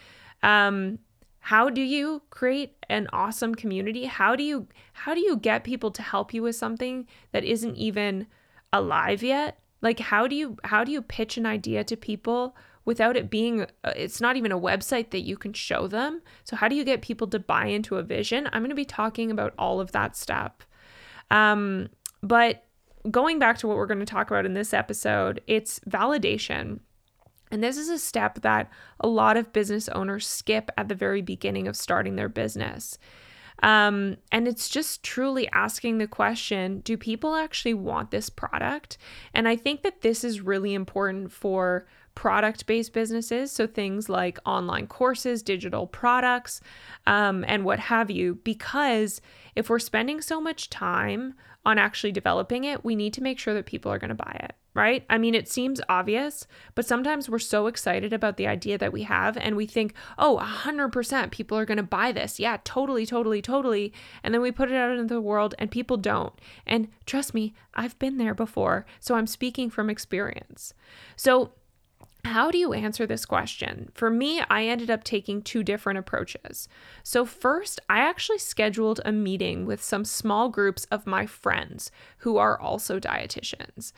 Um, 0.41 0.99
how 1.39 1.69
do 1.69 1.81
you 1.81 2.21
create 2.29 2.75
an 2.89 3.07
awesome 3.11 3.53
community? 3.53 4.05
How 4.05 4.35
do 4.35 4.43
you 4.43 4.67
how 4.93 5.13
do 5.13 5.19
you 5.19 5.35
get 5.35 5.65
people 5.65 5.91
to 5.91 6.01
help 6.01 6.33
you 6.33 6.41
with 6.41 6.55
something 6.55 7.05
that 7.33 7.43
isn't 7.43 7.75
even 7.75 8.27
alive 8.71 9.21
yet? 9.21 9.59
Like 9.83 9.99
how 9.99 10.27
do 10.27 10.35
you 10.35 10.57
how 10.63 10.83
do 10.83 10.91
you 10.91 11.01
pitch 11.01 11.37
an 11.37 11.45
idea 11.45 11.83
to 11.83 11.97
people 11.97 12.55
without 12.85 13.17
it 13.17 13.29
being 13.29 13.63
uh, 13.83 13.93
it's 13.95 14.21
not 14.21 14.37
even 14.37 14.51
a 14.51 14.59
website 14.59 15.11
that 15.11 15.21
you 15.21 15.37
can 15.37 15.53
show 15.53 15.87
them. 15.87 16.21
So 16.45 16.55
how 16.55 16.69
do 16.69 16.75
you 16.75 16.85
get 16.85 17.01
people 17.01 17.27
to 17.27 17.37
buy 17.37 17.65
into 17.65 17.97
a 17.97 18.03
vision? 18.03 18.47
I'm 18.51 18.61
going 18.61 18.69
to 18.69 18.75
be 18.75 18.85
talking 18.85 19.29
about 19.29 19.53
all 19.59 19.79
of 19.81 19.91
that 19.91 20.15
stuff. 20.15 20.53
Um 21.29 21.89
but 22.21 22.63
going 23.11 23.37
back 23.37 23.57
to 23.57 23.67
what 23.67 23.75
we're 23.75 23.85
going 23.85 23.99
to 23.99 24.05
talk 24.05 24.31
about 24.31 24.45
in 24.45 24.53
this 24.53 24.73
episode, 24.73 25.41
it's 25.45 25.81
validation. 25.81 26.79
And 27.51 27.61
this 27.61 27.77
is 27.77 27.89
a 27.89 27.99
step 27.99 28.41
that 28.41 28.71
a 29.01 29.07
lot 29.07 29.35
of 29.35 29.51
business 29.51 29.89
owners 29.89 30.25
skip 30.25 30.71
at 30.77 30.87
the 30.87 30.95
very 30.95 31.21
beginning 31.21 31.67
of 31.67 31.75
starting 31.75 32.15
their 32.15 32.29
business. 32.29 32.97
Um, 33.63 34.17
and 34.29 34.45
it's 34.45 34.67
just 34.67 35.03
truly 35.03 35.47
asking 35.53 35.97
the 35.97 36.07
question 36.07 36.81
do 36.81 36.97
people 36.97 37.33
actually 37.33 37.73
want 37.73 38.11
this 38.11 38.29
product? 38.29 38.97
And 39.33 39.47
I 39.47 39.55
think 39.55 39.81
that 39.83 40.01
this 40.01 40.23
is 40.23 40.41
really 40.41 40.73
important 40.73 41.31
for 41.31 41.87
product 42.15 42.65
based 42.65 42.93
businesses. 42.93 43.51
So 43.51 43.67
things 43.67 44.09
like 44.09 44.39
online 44.45 44.87
courses, 44.87 45.41
digital 45.43 45.87
products, 45.87 46.61
um, 47.07 47.43
and 47.47 47.65
what 47.65 47.79
have 47.79 48.09
you. 48.11 48.39
Because 48.43 49.21
if 49.55 49.69
we're 49.69 49.79
spending 49.79 50.21
so 50.21 50.39
much 50.41 50.69
time 50.69 51.35
on 51.65 51.77
actually 51.77 52.11
developing 52.11 52.65
it, 52.65 52.83
we 52.83 52.95
need 52.95 53.13
to 53.13 53.23
make 53.23 53.39
sure 53.39 53.53
that 53.53 53.65
people 53.65 53.91
are 53.91 53.97
going 53.97 54.09
to 54.09 54.15
buy 54.15 54.37
it, 54.43 54.53
right? 54.73 55.05
I 55.09 55.17
mean, 55.17 55.33
it 55.33 55.47
seems 55.47 55.79
obvious, 55.87 56.45
but 56.75 56.85
sometimes 56.85 57.29
we're 57.29 57.39
so 57.39 57.67
excited 57.67 58.11
about 58.11 58.35
the 58.35 58.47
idea 58.47 58.77
that 58.77 58.91
we 58.91 59.03
have 59.03 59.37
and 59.37 59.55
we 59.55 59.65
think, 59.65 59.93
oh, 60.17 60.39
100% 60.41 61.31
people 61.31 61.57
are 61.57 61.65
going 61.65 61.77
to 61.77 61.83
buy 61.83 62.11
this. 62.11 62.39
Yeah, 62.39 62.57
totally, 62.65 63.05
totally, 63.05 63.41
totally. 63.41 63.93
And 64.23 64.33
then 64.33 64.41
we 64.41 64.51
put 64.51 64.71
it 64.71 64.75
out 64.75 64.91
into 64.91 65.13
the 65.13 65.21
world 65.21 65.55
and 65.57 65.71
people 65.71 65.95
don't. 65.95 66.33
And 66.65 66.89
trust 67.05 67.33
me, 67.33 67.53
I've 67.73 67.97
been 67.97 68.17
there 68.17 68.35
before. 68.35 68.85
So 68.99 69.15
I'm 69.15 69.27
speaking 69.27 69.69
from 69.69 69.89
experience. 69.89 70.73
So, 71.15 71.53
how 72.25 72.51
do 72.51 72.57
you 72.57 72.73
answer 72.73 73.05
this 73.05 73.25
question? 73.25 73.89
For 73.93 74.09
me, 74.09 74.41
I 74.49 74.65
ended 74.65 74.89
up 74.89 75.03
taking 75.03 75.41
two 75.41 75.61
different 75.61 75.99
approaches. 75.99 76.69
So, 77.03 77.25
first, 77.25 77.81
I 77.89 77.99
actually 77.99 78.37
scheduled 78.37 79.01
a 79.03 79.11
meeting 79.11 79.65
with 79.65 79.83
some 79.83 80.05
small 80.05 80.49
groups 80.49 80.85
of 80.89 81.05
my 81.05 81.25
friends 81.25 81.91
who 82.19 82.37
are 82.37 82.59
also 82.59 82.99
dietitians. 82.99 83.91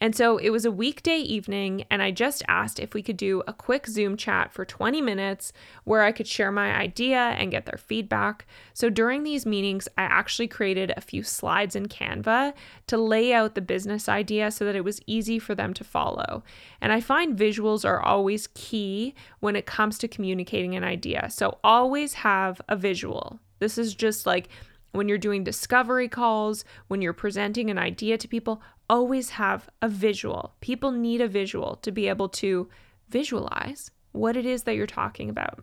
And 0.00 0.16
so 0.16 0.38
it 0.38 0.50
was 0.50 0.64
a 0.64 0.70
weekday 0.70 1.18
evening, 1.18 1.84
and 1.90 2.02
I 2.02 2.10
just 2.10 2.42
asked 2.48 2.80
if 2.80 2.94
we 2.94 3.02
could 3.02 3.18
do 3.18 3.42
a 3.46 3.52
quick 3.52 3.86
Zoom 3.86 4.16
chat 4.16 4.50
for 4.50 4.64
20 4.64 5.02
minutes 5.02 5.52
where 5.84 6.02
I 6.02 6.12
could 6.12 6.26
share 6.26 6.50
my 6.50 6.74
idea 6.74 7.18
and 7.18 7.50
get 7.50 7.66
their 7.66 7.78
feedback. 7.78 8.46
So 8.72 8.88
during 8.88 9.22
these 9.22 9.44
meetings, 9.44 9.88
I 9.98 10.02
actually 10.02 10.48
created 10.48 10.92
a 10.96 11.02
few 11.02 11.22
slides 11.22 11.76
in 11.76 11.86
Canva 11.86 12.54
to 12.86 12.96
lay 12.96 13.34
out 13.34 13.54
the 13.54 13.60
business 13.60 14.08
idea 14.08 14.50
so 14.50 14.64
that 14.64 14.76
it 14.76 14.84
was 14.84 15.02
easy 15.06 15.38
for 15.38 15.54
them 15.54 15.74
to 15.74 15.84
follow. 15.84 16.42
And 16.80 16.92
I 16.92 17.00
find 17.00 17.38
visuals 17.38 17.84
are 17.84 18.00
always 18.00 18.48
key 18.54 19.14
when 19.40 19.54
it 19.54 19.66
comes 19.66 19.98
to 19.98 20.08
communicating 20.08 20.74
an 20.74 20.84
idea. 20.84 21.28
So 21.30 21.58
always 21.62 22.14
have 22.14 22.60
a 22.68 22.76
visual. 22.76 23.38
This 23.58 23.76
is 23.76 23.94
just 23.94 24.24
like 24.24 24.48
when 24.92 25.08
you're 25.08 25.18
doing 25.18 25.44
discovery 25.44 26.08
calls, 26.08 26.64
when 26.88 27.02
you're 27.02 27.12
presenting 27.12 27.70
an 27.70 27.78
idea 27.78 28.18
to 28.18 28.28
people, 28.28 28.62
always 28.88 29.30
have 29.30 29.68
a 29.80 29.88
visual. 29.88 30.54
People 30.60 30.90
need 30.90 31.20
a 31.20 31.28
visual 31.28 31.76
to 31.76 31.92
be 31.92 32.08
able 32.08 32.28
to 32.28 32.68
visualize 33.08 33.90
what 34.12 34.36
it 34.36 34.44
is 34.44 34.64
that 34.64 34.74
you're 34.74 34.86
talking 34.86 35.30
about. 35.30 35.62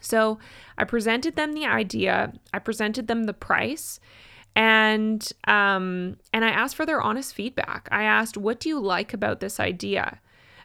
So 0.00 0.38
I 0.76 0.84
presented 0.84 1.34
them 1.36 1.52
the 1.52 1.66
idea, 1.66 2.32
I 2.52 2.60
presented 2.60 3.08
them 3.08 3.24
the 3.24 3.32
price, 3.32 3.98
and 4.54 5.28
um, 5.46 6.16
and 6.32 6.44
I 6.44 6.50
asked 6.50 6.76
for 6.76 6.86
their 6.86 7.02
honest 7.02 7.34
feedback. 7.34 7.88
I 7.90 8.04
asked, 8.04 8.36
"What 8.36 8.60
do 8.60 8.68
you 8.68 8.78
like 8.80 9.12
about 9.12 9.40
this 9.40 9.58
idea?" 9.60 10.20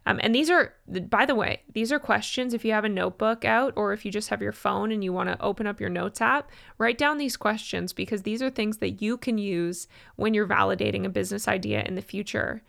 Um, 0.06 0.20
and 0.22 0.36
these 0.36 0.50
are, 0.50 0.74
by 0.88 1.26
the 1.26 1.36
way, 1.36 1.62
these 1.74 1.92
are 1.92 2.00
questions. 2.00 2.54
If 2.54 2.66
you 2.66 2.74
have 2.74 2.84
a 2.84 2.90
notebook 2.90 3.46
out 3.46 3.74
or 3.76 3.94
if 3.94 4.06
you 4.06 4.12
just 4.12 4.30
have 4.30 4.42
your 4.42 4.52
phone 4.52 4.92
and 4.92 5.04
you 5.04 5.14
want 5.14 5.30
to 5.30 5.42
open 5.42 5.66
up 5.66 5.80
your 5.80 5.90
notes 5.90 6.22
app, 6.22 6.52
write 6.78 6.98
down 6.98 7.18
these 7.18 7.38
questions 7.38 7.94
because 7.94 8.24
these 8.24 8.42
are 8.42 8.50
things 8.50 8.78
that 8.78 9.02
you 9.02 9.18
can 9.18 9.38
use 9.38 9.88
when 10.16 10.34
you're 10.34 10.48
validating 10.48 11.06
a 11.06 11.10
business 11.10 11.48
idea 11.48 11.84
in 11.84 11.96
the 11.96 12.02
future. 12.02 12.62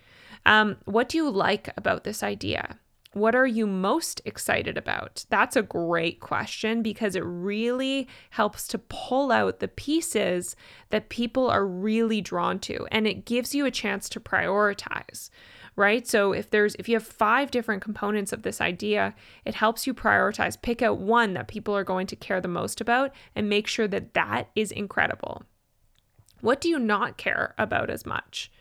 Um, 0.46 0.76
what 0.84 1.08
do 1.08 1.18
you 1.18 1.30
like 1.30 1.70
about 1.76 2.04
this 2.04 2.22
idea? 2.22 2.78
What 3.14 3.36
are 3.36 3.46
you 3.46 3.68
most 3.68 4.20
excited 4.24 4.76
about? 4.76 5.24
That's 5.30 5.54
a 5.54 5.62
great 5.62 6.18
question 6.18 6.82
because 6.82 7.14
it 7.14 7.22
really 7.24 8.08
helps 8.30 8.66
to 8.68 8.78
pull 8.78 9.30
out 9.30 9.60
the 9.60 9.68
pieces 9.68 10.56
that 10.90 11.10
people 11.10 11.48
are 11.48 11.64
really 11.64 12.20
drawn 12.20 12.58
to 12.60 12.86
and 12.90 13.06
it 13.06 13.24
gives 13.24 13.54
you 13.54 13.66
a 13.66 13.70
chance 13.70 14.08
to 14.10 14.20
prioritize 14.20 15.30
right? 15.76 16.06
So 16.06 16.32
if 16.32 16.50
there's 16.50 16.74
if 16.76 16.88
you 16.88 16.94
have 16.94 17.06
five 17.06 17.50
different 17.50 17.82
components 17.82 18.32
of 18.32 18.42
this 18.42 18.60
idea, 18.60 19.14
it 19.44 19.54
helps 19.54 19.86
you 19.86 19.94
prioritize, 19.94 20.60
pick 20.60 20.82
out 20.82 20.98
one 20.98 21.34
that 21.34 21.48
people 21.48 21.76
are 21.76 21.84
going 21.84 22.06
to 22.08 22.16
care 22.16 22.40
the 22.40 22.48
most 22.48 22.80
about 22.80 23.12
and 23.34 23.48
make 23.48 23.66
sure 23.66 23.88
that 23.88 24.14
that 24.14 24.50
is 24.54 24.70
incredible. 24.70 25.42
What 26.40 26.60
do 26.60 26.68
you 26.68 26.78
not 26.78 27.16
care 27.16 27.54
about 27.58 27.90
as 27.90 28.06
much? 28.06 28.52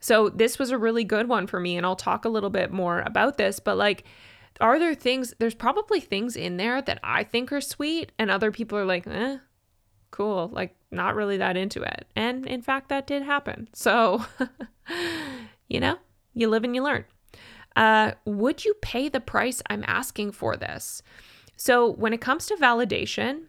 So 0.00 0.28
this 0.28 0.58
was 0.58 0.70
a 0.70 0.78
really 0.78 1.04
good 1.04 1.28
one 1.28 1.46
for 1.46 1.60
me 1.60 1.76
and 1.76 1.86
I'll 1.86 1.96
talk 1.96 2.24
a 2.24 2.28
little 2.28 2.50
bit 2.50 2.72
more 2.72 3.00
about 3.00 3.38
this, 3.38 3.60
but 3.60 3.76
like 3.76 4.04
are 4.60 4.78
there 4.78 4.94
things 4.94 5.34
there's 5.38 5.54
probably 5.54 6.00
things 6.00 6.36
in 6.36 6.56
there 6.56 6.82
that 6.82 7.00
I 7.02 7.24
think 7.24 7.52
are 7.52 7.60
sweet 7.60 8.12
and 8.18 8.30
other 8.30 8.52
people 8.52 8.76
are 8.76 8.84
like, 8.84 9.06
"Eh, 9.06 9.38
cool, 10.10 10.50
like 10.52 10.76
not 10.90 11.14
really 11.14 11.38
that 11.38 11.56
into 11.56 11.82
it." 11.82 12.06
And 12.14 12.46
in 12.46 12.60
fact 12.60 12.88
that 12.90 13.06
did 13.06 13.22
happen. 13.22 13.68
So, 13.72 14.24
you 15.68 15.80
know, 15.80 15.98
you 16.34 16.48
live 16.48 16.64
and 16.64 16.74
you 16.74 16.82
learn. 16.82 17.04
Uh, 17.74 18.12
would 18.24 18.64
you 18.64 18.74
pay 18.82 19.08
the 19.08 19.20
price 19.20 19.62
I'm 19.68 19.84
asking 19.86 20.32
for 20.32 20.56
this? 20.56 21.02
So, 21.56 21.90
when 21.92 22.12
it 22.12 22.20
comes 22.20 22.46
to 22.46 22.54
validation, 22.56 23.44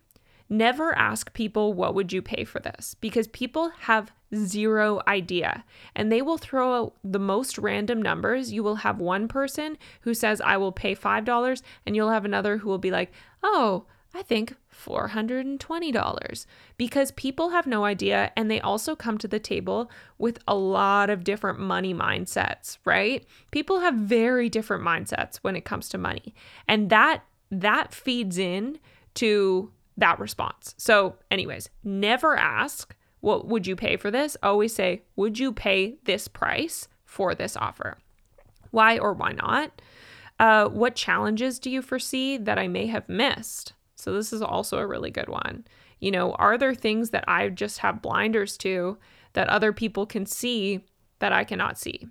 never 0.49 0.95
ask 0.97 1.33
people, 1.33 1.73
What 1.73 1.95
would 1.95 2.13
you 2.13 2.21
pay 2.21 2.43
for 2.43 2.59
this? 2.59 2.95
Because 2.99 3.27
people 3.27 3.71
have 3.81 4.11
zero 4.35 5.01
idea 5.07 5.63
and 5.95 6.11
they 6.11 6.21
will 6.21 6.37
throw 6.37 6.75
out 6.75 6.95
the 7.03 7.19
most 7.19 7.57
random 7.57 8.01
numbers. 8.01 8.51
You 8.51 8.63
will 8.63 8.75
have 8.75 8.99
one 8.99 9.27
person 9.27 9.77
who 10.01 10.13
says, 10.13 10.41
I 10.41 10.57
will 10.57 10.71
pay 10.71 10.95
$5, 10.95 11.61
and 11.85 11.95
you'll 11.95 12.09
have 12.09 12.25
another 12.25 12.57
who 12.57 12.69
will 12.69 12.77
be 12.77 12.91
like, 12.91 13.11
Oh, 13.41 13.85
I 14.13 14.21
think 14.21 14.55
$420 14.73 16.45
because 16.77 17.11
people 17.11 17.49
have 17.49 17.67
no 17.67 17.85
idea 17.85 18.31
and 18.35 18.49
they 18.49 18.59
also 18.61 18.95
come 18.95 19.17
to 19.17 19.27
the 19.27 19.39
table 19.39 19.89
with 20.17 20.39
a 20.47 20.55
lot 20.55 21.09
of 21.09 21.23
different 21.23 21.59
money 21.59 21.93
mindsets, 21.93 22.77
right? 22.85 23.25
People 23.51 23.79
have 23.79 23.95
very 23.95 24.49
different 24.49 24.83
mindsets 24.83 25.37
when 25.37 25.55
it 25.55 25.65
comes 25.65 25.89
to 25.89 25.97
money. 25.97 26.33
And 26.67 26.89
that 26.89 27.23
that 27.51 27.93
feeds 27.93 28.37
in 28.37 28.79
to 29.15 29.71
that 29.95 30.19
response. 30.19 30.73
So, 30.77 31.17
anyways, 31.29 31.69
never 31.83 32.35
ask, 32.35 32.95
"What 33.19 33.47
would 33.47 33.67
you 33.67 33.75
pay 33.75 33.95
for 33.95 34.09
this?" 34.09 34.35
Always 34.41 34.73
say, 34.73 35.03
"Would 35.15 35.37
you 35.37 35.53
pay 35.53 35.97
this 36.05 36.27
price 36.27 36.87
for 37.05 37.35
this 37.35 37.55
offer?" 37.55 37.99
Why 38.71 38.97
or 38.97 39.13
why 39.13 39.33
not? 39.33 39.81
Uh, 40.39 40.67
what 40.67 40.95
challenges 40.95 41.59
do 41.59 41.69
you 41.69 41.81
foresee 41.81 42.37
that 42.37 42.57
I 42.57 42.67
may 42.67 42.87
have 42.87 43.07
missed? 43.07 43.73
So 44.03 44.13
this 44.13 44.33
is 44.33 44.41
also 44.41 44.77
a 44.77 44.87
really 44.87 45.11
good 45.11 45.29
one. 45.29 45.65
You 45.99 46.11
know, 46.11 46.33
are 46.33 46.57
there 46.57 46.75
things 46.75 47.11
that 47.11 47.23
I 47.27 47.49
just 47.49 47.79
have 47.79 48.01
blinders 48.01 48.57
to 48.57 48.97
that 49.33 49.47
other 49.47 49.71
people 49.71 50.05
can 50.05 50.25
see 50.25 50.81
that 51.19 51.31
I 51.31 51.45
cannot 51.45 51.79
see? 51.79 52.07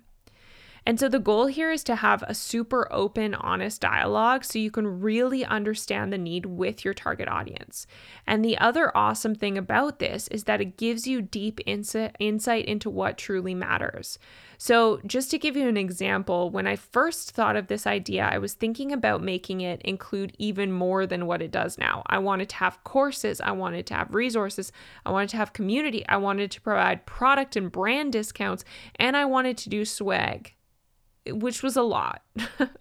And 0.85 0.99
so 0.99 1.07
the 1.07 1.19
goal 1.19 1.47
here 1.47 1.71
is 1.71 1.83
to 1.85 1.95
have 1.95 2.23
a 2.23 2.33
super 2.33 2.91
open, 2.91 3.33
honest 3.35 3.79
dialogue 3.79 4.43
so 4.43 4.59
you 4.59 4.69
can 4.69 4.99
really 4.99 5.45
understand 5.45 6.11
the 6.11 6.17
need 6.17 6.45
with 6.45 6.83
your 6.83 6.93
target 6.93 7.29
audience. 7.29 7.87
And 8.27 8.43
the 8.43 8.57
other 8.57 8.91
awesome 8.93 9.33
thing 9.33 9.57
about 9.57 9.99
this 9.99 10.27
is 10.27 10.43
that 10.43 10.59
it 10.59 10.75
gives 10.75 11.07
you 11.07 11.21
deep 11.21 11.61
insight 11.65 12.65
into 12.65 12.89
what 12.89 13.17
truly 13.17 13.55
matters. 13.55 14.19
So, 14.65 15.01
just 15.05 15.29
to 15.31 15.37
give 15.37 15.57
you 15.57 15.67
an 15.67 15.75
example, 15.75 16.49
when 16.49 16.67
I 16.67 16.77
first 16.77 17.31
thought 17.31 17.57
of 17.57 17.67
this 17.67 17.85
idea, 17.85 18.29
I 18.31 18.37
was 18.37 18.53
thinking 18.53 18.93
about 18.93 19.21
making 19.21 19.59
it 19.59 19.81
include 19.81 20.33
even 20.39 20.71
more 20.71 21.05
than 21.05 21.25
what 21.25 21.41
it 21.41 21.51
does 21.51 21.77
now. 21.77 22.01
I 22.07 22.19
wanted 22.19 22.47
to 22.47 22.55
have 22.55 22.81
courses, 22.85 23.41
I 23.41 23.51
wanted 23.51 23.85
to 23.87 23.93
have 23.95 24.15
resources, 24.15 24.71
I 25.05 25.11
wanted 25.11 25.27
to 25.31 25.35
have 25.35 25.51
community, 25.51 26.07
I 26.07 26.15
wanted 26.15 26.49
to 26.51 26.61
provide 26.61 27.05
product 27.05 27.57
and 27.57 27.69
brand 27.69 28.13
discounts, 28.13 28.63
and 28.95 29.17
I 29.17 29.25
wanted 29.25 29.57
to 29.57 29.69
do 29.69 29.83
swag 29.83 30.53
which 31.27 31.61
was 31.61 31.75
a 31.75 31.81
lot. 31.81 32.21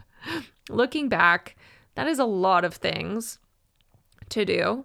Looking 0.70 1.08
back, 1.08 1.56
that 1.96 2.06
is 2.06 2.20
a 2.20 2.24
lot 2.24 2.64
of 2.64 2.74
things 2.74 3.40
to 4.28 4.44
do. 4.44 4.84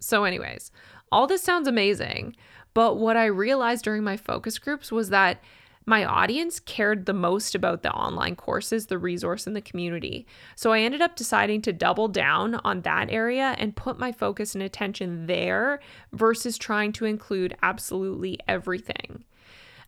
So, 0.00 0.24
anyways, 0.24 0.72
all 1.12 1.28
this 1.28 1.42
sounds 1.44 1.68
amazing. 1.68 2.34
But 2.74 2.96
what 2.96 3.16
I 3.16 3.26
realized 3.26 3.84
during 3.84 4.02
my 4.02 4.16
focus 4.16 4.58
groups 4.58 4.90
was 4.90 5.10
that 5.10 5.40
my 5.86 6.04
audience 6.04 6.60
cared 6.60 7.06
the 7.06 7.12
most 7.12 7.54
about 7.54 7.82
the 7.82 7.92
online 7.92 8.36
courses, 8.36 8.86
the 8.86 8.98
resource, 8.98 9.46
and 9.46 9.56
the 9.56 9.60
community. 9.60 10.26
So 10.54 10.72
I 10.72 10.80
ended 10.80 11.00
up 11.00 11.16
deciding 11.16 11.62
to 11.62 11.72
double 11.72 12.08
down 12.08 12.56
on 12.56 12.82
that 12.82 13.10
area 13.10 13.54
and 13.58 13.74
put 13.74 13.98
my 13.98 14.12
focus 14.12 14.54
and 14.54 14.62
attention 14.62 15.26
there 15.26 15.80
versus 16.12 16.58
trying 16.58 16.92
to 16.92 17.06
include 17.06 17.56
absolutely 17.62 18.38
everything. 18.46 19.24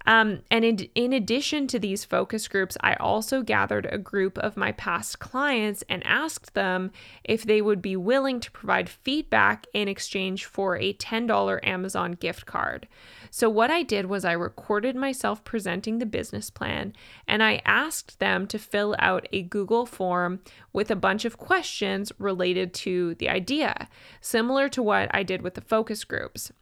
Um, 0.06 0.40
and 0.50 0.64
in, 0.64 0.78
in 0.94 1.12
addition 1.12 1.66
to 1.68 1.78
these 1.78 2.04
focus 2.04 2.48
groups, 2.48 2.76
I 2.80 2.94
also 2.94 3.42
gathered 3.42 3.86
a 3.86 3.98
group 3.98 4.38
of 4.38 4.56
my 4.56 4.72
past 4.72 5.18
clients 5.18 5.84
and 5.88 6.04
asked 6.06 6.54
them 6.54 6.90
if 7.24 7.44
they 7.44 7.62
would 7.62 7.80
be 7.80 7.96
willing 7.96 8.40
to 8.40 8.50
provide 8.50 8.88
feedback 8.88 9.66
in 9.72 9.88
exchange 9.88 10.44
for 10.44 10.76
a 10.76 10.94
$10 10.94 11.60
Amazon 11.66 12.12
gift 12.12 12.46
card. 12.46 12.88
So, 13.30 13.48
what 13.48 13.70
I 13.70 13.82
did 13.82 14.06
was 14.06 14.24
I 14.24 14.32
recorded 14.32 14.96
myself 14.96 15.44
presenting 15.44 15.98
the 15.98 16.06
business 16.06 16.50
plan 16.50 16.92
and 17.26 17.42
I 17.42 17.62
asked 17.64 18.18
them 18.18 18.46
to 18.48 18.58
fill 18.58 18.94
out 18.98 19.26
a 19.32 19.42
Google 19.42 19.86
form 19.86 20.40
with 20.72 20.90
a 20.90 20.96
bunch 20.96 21.24
of 21.24 21.38
questions 21.38 22.12
related 22.18 22.74
to 22.74 23.14
the 23.14 23.28
idea, 23.28 23.88
similar 24.20 24.68
to 24.70 24.82
what 24.82 25.08
I 25.14 25.22
did 25.22 25.42
with 25.42 25.54
the 25.54 25.60
focus 25.60 26.04
groups. 26.04 26.52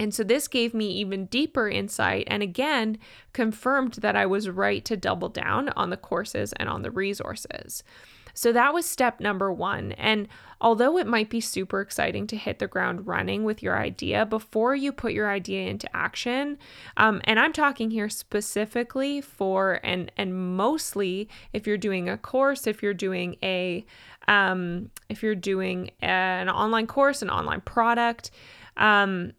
And 0.00 0.14
so 0.14 0.24
this 0.24 0.48
gave 0.48 0.72
me 0.72 0.88
even 0.92 1.26
deeper 1.26 1.68
insight 1.68 2.24
and 2.26 2.42
again 2.42 2.96
confirmed 3.34 3.92
that 4.00 4.16
I 4.16 4.24
was 4.24 4.48
right 4.48 4.82
to 4.86 4.96
double 4.96 5.28
down 5.28 5.68
on 5.76 5.90
the 5.90 5.98
courses 5.98 6.54
and 6.54 6.70
on 6.70 6.80
the 6.80 6.90
resources. 6.90 7.84
So 8.32 8.50
that 8.52 8.72
was 8.72 8.86
step 8.86 9.20
number 9.20 9.52
one. 9.52 9.92
And 9.92 10.26
although 10.58 10.96
it 10.96 11.06
might 11.06 11.28
be 11.28 11.40
super 11.42 11.82
exciting 11.82 12.26
to 12.28 12.36
hit 12.36 12.60
the 12.60 12.66
ground 12.66 13.06
running 13.06 13.44
with 13.44 13.62
your 13.62 13.78
idea 13.78 14.24
before 14.24 14.74
you 14.74 14.90
put 14.90 15.12
your 15.12 15.30
idea 15.30 15.68
into 15.68 15.94
action, 15.94 16.56
um, 16.96 17.20
and 17.24 17.38
I'm 17.38 17.52
talking 17.52 17.90
here 17.90 18.08
specifically 18.08 19.20
for 19.20 19.80
and 19.84 20.10
and 20.16 20.56
mostly 20.56 21.28
if 21.52 21.66
you're 21.66 21.76
doing 21.76 22.08
a 22.08 22.16
course, 22.16 22.66
if 22.66 22.82
you're 22.82 22.94
doing 22.94 23.36
a 23.42 23.84
um, 24.28 24.90
if 25.10 25.22
you're 25.22 25.34
doing 25.34 25.90
an 26.00 26.48
online 26.48 26.86
course, 26.86 27.20
an 27.20 27.28
online 27.28 27.60
product. 27.60 28.30
Um, 28.78 29.32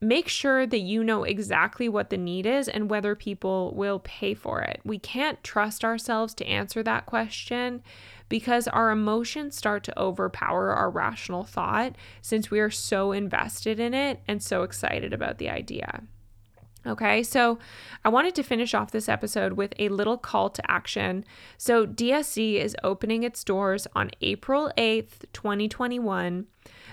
make 0.00 0.28
sure 0.28 0.66
that 0.66 0.78
you 0.78 1.04
know 1.04 1.24
exactly 1.24 1.88
what 1.88 2.08
the 2.10 2.16
need 2.16 2.46
is 2.46 2.68
and 2.68 2.88
whether 2.88 3.14
people 3.14 3.74
will 3.74 3.98
pay 3.98 4.32
for 4.32 4.62
it. 4.62 4.80
We 4.84 4.98
can't 4.98 5.42
trust 5.44 5.84
ourselves 5.84 6.32
to 6.34 6.46
answer 6.46 6.82
that 6.82 7.06
question 7.06 7.82
because 8.30 8.66
our 8.68 8.90
emotions 8.90 9.56
start 9.56 9.84
to 9.84 10.00
overpower 10.00 10.70
our 10.70 10.90
rational 10.90 11.44
thought 11.44 11.96
since 12.22 12.50
we 12.50 12.60
are 12.60 12.70
so 12.70 13.12
invested 13.12 13.78
in 13.78 13.92
it 13.92 14.20
and 14.26 14.42
so 14.42 14.62
excited 14.62 15.12
about 15.12 15.38
the 15.38 15.50
idea. 15.50 16.02
Okay, 16.86 17.22
so 17.22 17.58
I 18.06 18.08
wanted 18.08 18.34
to 18.36 18.42
finish 18.42 18.72
off 18.72 18.90
this 18.90 19.08
episode 19.08 19.52
with 19.52 19.74
a 19.78 19.90
little 19.90 20.16
call 20.16 20.48
to 20.48 20.70
action. 20.70 21.26
So, 21.58 21.86
DSC 21.86 22.54
is 22.54 22.74
opening 22.82 23.22
its 23.22 23.44
doors 23.44 23.86
on 23.94 24.10
April 24.22 24.72
8th, 24.78 25.26
2021. 25.34 26.46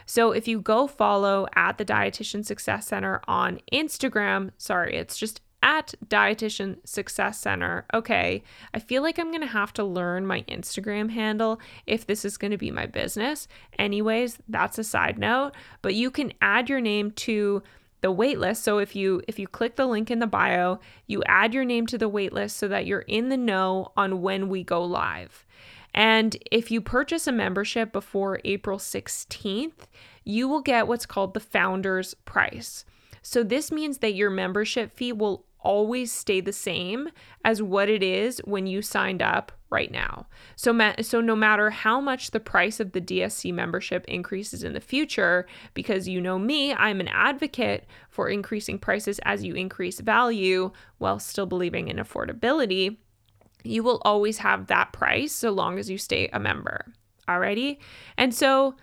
So, 0.07 0.31
if 0.31 0.47
you 0.47 0.59
go 0.59 0.87
follow 0.87 1.45
at 1.55 1.77
the 1.77 1.85
Dietitian 1.85 2.43
Success 2.43 2.87
Center 2.87 3.21
on 3.27 3.59
Instagram, 3.71 4.51
sorry, 4.57 4.95
it's 4.95 5.17
just 5.17 5.41
at 5.61 5.93
Dietitian 6.07 6.77
Success 6.87 7.39
Center. 7.39 7.85
Okay, 7.93 8.41
I 8.73 8.79
feel 8.79 9.01
like 9.01 9.19
I'm 9.19 9.31
gonna 9.31 9.47
have 9.47 9.73
to 9.73 9.83
learn 9.83 10.25
my 10.25 10.43
Instagram 10.43 11.09
handle 11.09 11.59
if 11.85 12.05
this 12.05 12.23
is 12.23 12.37
gonna 12.37 12.57
be 12.57 12.71
my 12.71 12.85
business. 12.85 13.47
Anyways, 13.77 14.39
that's 14.47 14.79
a 14.79 14.83
side 14.83 15.19
note, 15.19 15.51
but 15.81 15.93
you 15.93 16.09
can 16.09 16.31
add 16.41 16.69
your 16.69 16.81
name 16.81 17.11
to 17.11 17.61
the 18.01 18.13
waitlist. 18.13 18.57
So 18.57 18.77
if 18.77 18.95
you 18.95 19.21
if 19.27 19.39
you 19.39 19.47
click 19.47 19.75
the 19.75 19.87
link 19.87 20.11
in 20.11 20.19
the 20.19 20.27
bio, 20.27 20.79
you 21.07 21.23
add 21.25 21.53
your 21.53 21.65
name 21.65 21.87
to 21.87 21.97
the 21.97 22.09
waitlist 22.09 22.51
so 22.51 22.67
that 22.67 22.85
you're 22.85 22.99
in 23.01 23.29
the 23.29 23.37
know 23.37 23.91
on 23.97 24.21
when 24.21 24.49
we 24.49 24.63
go 24.63 24.83
live. 24.83 25.45
And 25.93 26.37
if 26.51 26.69
you 26.69 26.81
purchase 26.81 27.27
a 27.27 27.31
membership 27.31 27.91
before 27.91 28.39
April 28.45 28.77
16th, 28.77 29.87
you 30.23 30.47
will 30.47 30.61
get 30.61 30.87
what's 30.87 31.05
called 31.05 31.33
the 31.33 31.39
founder's 31.39 32.13
price. 32.13 32.85
So 33.21 33.43
this 33.43 33.71
means 33.71 33.97
that 33.99 34.13
your 34.13 34.29
membership 34.29 34.91
fee 34.91 35.11
will 35.11 35.45
always 35.59 36.11
stay 36.11 36.39
the 36.39 36.53
same 36.53 37.09
as 37.43 37.61
what 37.61 37.89
it 37.89 38.03
is 38.03 38.39
when 38.45 38.67
you 38.67 38.81
signed 38.81 39.21
up 39.21 39.51
right 39.69 39.91
now. 39.91 40.27
So 40.55 40.71
ma- 40.71 40.93
so 41.01 41.19
no 41.19 41.35
matter 41.35 41.69
how 41.69 41.99
much 41.99 42.31
the 42.31 42.39
price 42.39 42.79
of 42.79 42.93
the 42.93 43.01
DSC 43.01 43.53
membership 43.53 44.05
increases 44.07 44.63
in 44.63 44.73
the 44.73 44.79
future 44.79 45.45
because 45.73 46.07
you 46.07 46.21
know 46.21 46.39
me, 46.39 46.73
I'm 46.73 47.01
an 47.01 47.09
advocate 47.09 47.85
for 48.09 48.29
increasing 48.29 48.79
prices 48.79 49.19
as 49.23 49.43
you 49.43 49.55
increase 49.55 49.99
value 49.99 50.71
while 50.99 51.19
still 51.19 51.45
believing 51.45 51.89
in 51.89 51.97
affordability, 51.97 52.97
you 53.67 53.83
will 53.83 54.01
always 54.03 54.39
have 54.39 54.67
that 54.67 54.93
price 54.93 55.33
so 55.33 55.51
long 55.51 55.77
as 55.79 55.89
you 55.89 55.97
stay 55.97 56.29
a 56.33 56.39
member. 56.39 56.93
Alrighty? 57.27 57.77
And 58.17 58.33
so 58.33 58.75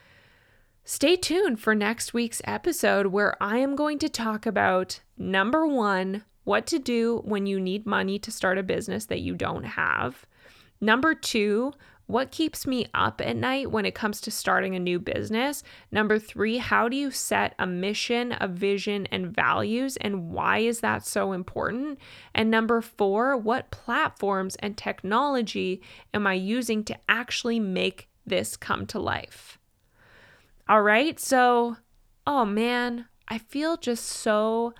Stay 0.87 1.17
tuned 1.17 1.59
for 1.59 1.75
next 1.75 2.13
week's 2.13 2.43
episode 2.45 3.07
where 3.07 3.43
I 3.43 3.57
am 3.57 3.75
going 3.75 3.99
to 4.01 4.09
talk 4.11 4.45
about 4.45 5.01
number 5.17 5.67
one, 5.67 6.25
what 6.45 6.67
to 6.67 6.79
do 6.79 7.23
when 7.25 7.47
you 7.47 7.59
need 7.59 7.87
money 7.87 8.19
to 8.19 8.31
start 8.31 8.59
a 8.59 8.63
business 8.63 9.07
that 9.07 9.23
you 9.23 9.35
don't 9.35 9.65
have. 9.65 10.27
Number 10.83 11.15
two, 11.15 11.73
what 12.07 12.31
keeps 12.31 12.67
me 12.67 12.87
up 12.93 13.21
at 13.21 13.37
night 13.37 13.71
when 13.71 13.87
it 13.87 13.95
comes 13.95 14.21
to 14.23 14.31
starting 14.31 14.75
a 14.75 14.81
new 14.81 14.99
business? 14.99 15.63
Number 15.91 16.19
three, 16.19 16.59
how 16.59 16.89
do 16.89 16.97
you 16.97 17.11
set 17.11 17.55
a 17.59 17.67
mission, 17.67 18.37
a 18.41 18.47
vision, 18.47 19.07
and 19.11 19.35
values, 19.35 19.97
and 19.97 20.31
why 20.31 20.59
is 20.59 20.81
that 20.81 21.07
so 21.07 21.33
important? 21.33 21.99
And 22.35 22.51
number 22.51 22.83
four, 22.83 23.37
what 23.37 23.71
platforms 23.71 24.57
and 24.57 24.77
technology 24.77 25.81
am 26.13 26.27
I 26.27 26.35
using 26.35 26.85
to 26.85 26.97
actually 27.09 27.59
make 27.59 28.09
this 28.27 28.57
come 28.57 28.87
to 28.87 28.99
life? 28.99 29.59
All 30.69 30.83
right, 30.83 31.19
so, 31.19 31.79
oh 32.27 32.45
man, 32.45 33.07
I 33.29 33.39
feel 33.39 33.77
just 33.77 34.05
so 34.05 34.75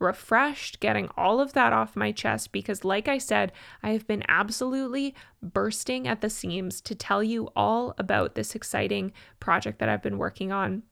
refreshed, 0.00 0.80
getting 0.80 1.08
all 1.16 1.40
of 1.40 1.52
that 1.52 1.72
off 1.72 1.94
my 1.94 2.10
chest 2.10 2.50
because, 2.50 2.84
like 2.84 3.06
I 3.06 3.18
said, 3.18 3.52
I 3.82 3.90
have 3.90 4.06
been 4.06 4.24
absolutely 4.28 5.14
bursting 5.42 6.08
at 6.08 6.22
the 6.22 6.30
seams 6.30 6.80
to 6.80 6.94
tell 6.94 7.22
you 7.22 7.50
all 7.54 7.94
about 7.98 8.34
this 8.34 8.54
exciting 8.54 9.12
project 9.38 9.78
that 9.78 9.88
I've 9.88 10.02
been 10.02 10.18
working 10.18 10.50
on. 10.50 10.82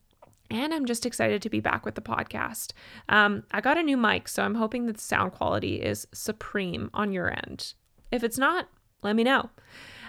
And 0.51 0.73
I'm 0.73 0.87
just 0.87 1.05
excited 1.05 1.42
to 1.42 1.51
be 1.51 1.61
back 1.61 1.85
with 1.85 1.94
the 1.94 2.01
podcast. 2.01 2.73
Um, 3.09 3.44
I 3.51 3.61
got 3.61 3.77
a 3.77 3.83
new 3.83 3.97
mic, 3.97 4.29
so 4.29 4.42
I'm 4.42 4.55
hoping 4.55 4.87
that 4.87 4.97
the 4.97 5.03
sound 5.03 5.33
quality 5.33 5.77
is 5.77 6.07
supreme 6.12 6.90
on 6.94 7.12
your 7.12 7.31
end. 7.31 7.75
If 8.11 8.23
it's 8.23 8.38
not, 8.38 8.68
let 9.03 9.16
me 9.16 9.25
know. 9.25 9.51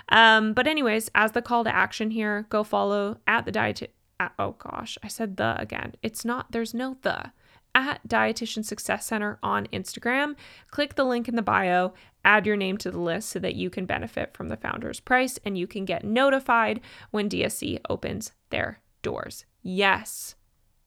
Um, 0.09 0.53
but, 0.53 0.65
anyways, 0.65 1.09
as 1.13 1.33
the 1.33 1.41
call 1.41 1.63
to 1.65 1.75
action 1.75 2.11
here, 2.11 2.45
go 2.49 2.63
follow 2.63 3.17
at 3.27 3.45
the 3.45 3.51
diet. 3.51 3.93
oh 4.39 4.55
gosh, 4.57 4.97
I 5.03 5.07
said 5.07 5.37
the 5.37 5.59
again. 5.59 5.95
It's 6.01 6.23
not, 6.23 6.51
there's 6.51 6.73
no 6.73 6.97
the 7.01 7.31
at 7.75 8.05
Dietitian 8.07 8.65
Success 8.65 9.05
Center 9.05 9.39
on 9.43 9.67
Instagram. 9.67 10.35
Click 10.71 10.95
the 10.95 11.05
link 11.05 11.27
in 11.27 11.35
the 11.35 11.41
bio, 11.41 11.93
add 12.25 12.45
your 12.45 12.57
name 12.57 12.77
to 12.77 12.91
the 12.91 12.99
list 12.99 13.29
so 13.29 13.39
that 13.39 13.55
you 13.55 13.69
can 13.69 13.85
benefit 13.85 14.33
from 14.33 14.49
the 14.49 14.57
founder's 14.57 14.99
price 14.99 15.39
and 15.45 15.57
you 15.57 15.67
can 15.67 15.85
get 15.85 16.03
notified 16.03 16.81
when 17.11 17.29
DSC 17.29 17.79
opens 17.89 18.31
their 18.49 18.79
doors. 19.01 19.45
Yes, 19.61 20.35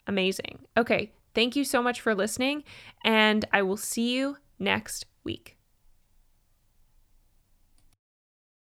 amazing. 0.07 0.61
Okay, 0.77 1.13
thank 1.35 1.57
you 1.57 1.65
so 1.65 1.83
much 1.83 2.01
for 2.01 2.15
listening, 2.15 2.65
and 3.05 3.45
I 3.53 3.63
will 3.63 3.77
see 3.77 4.15
you 4.15 4.37
next 4.59 5.07
week. 5.25 5.57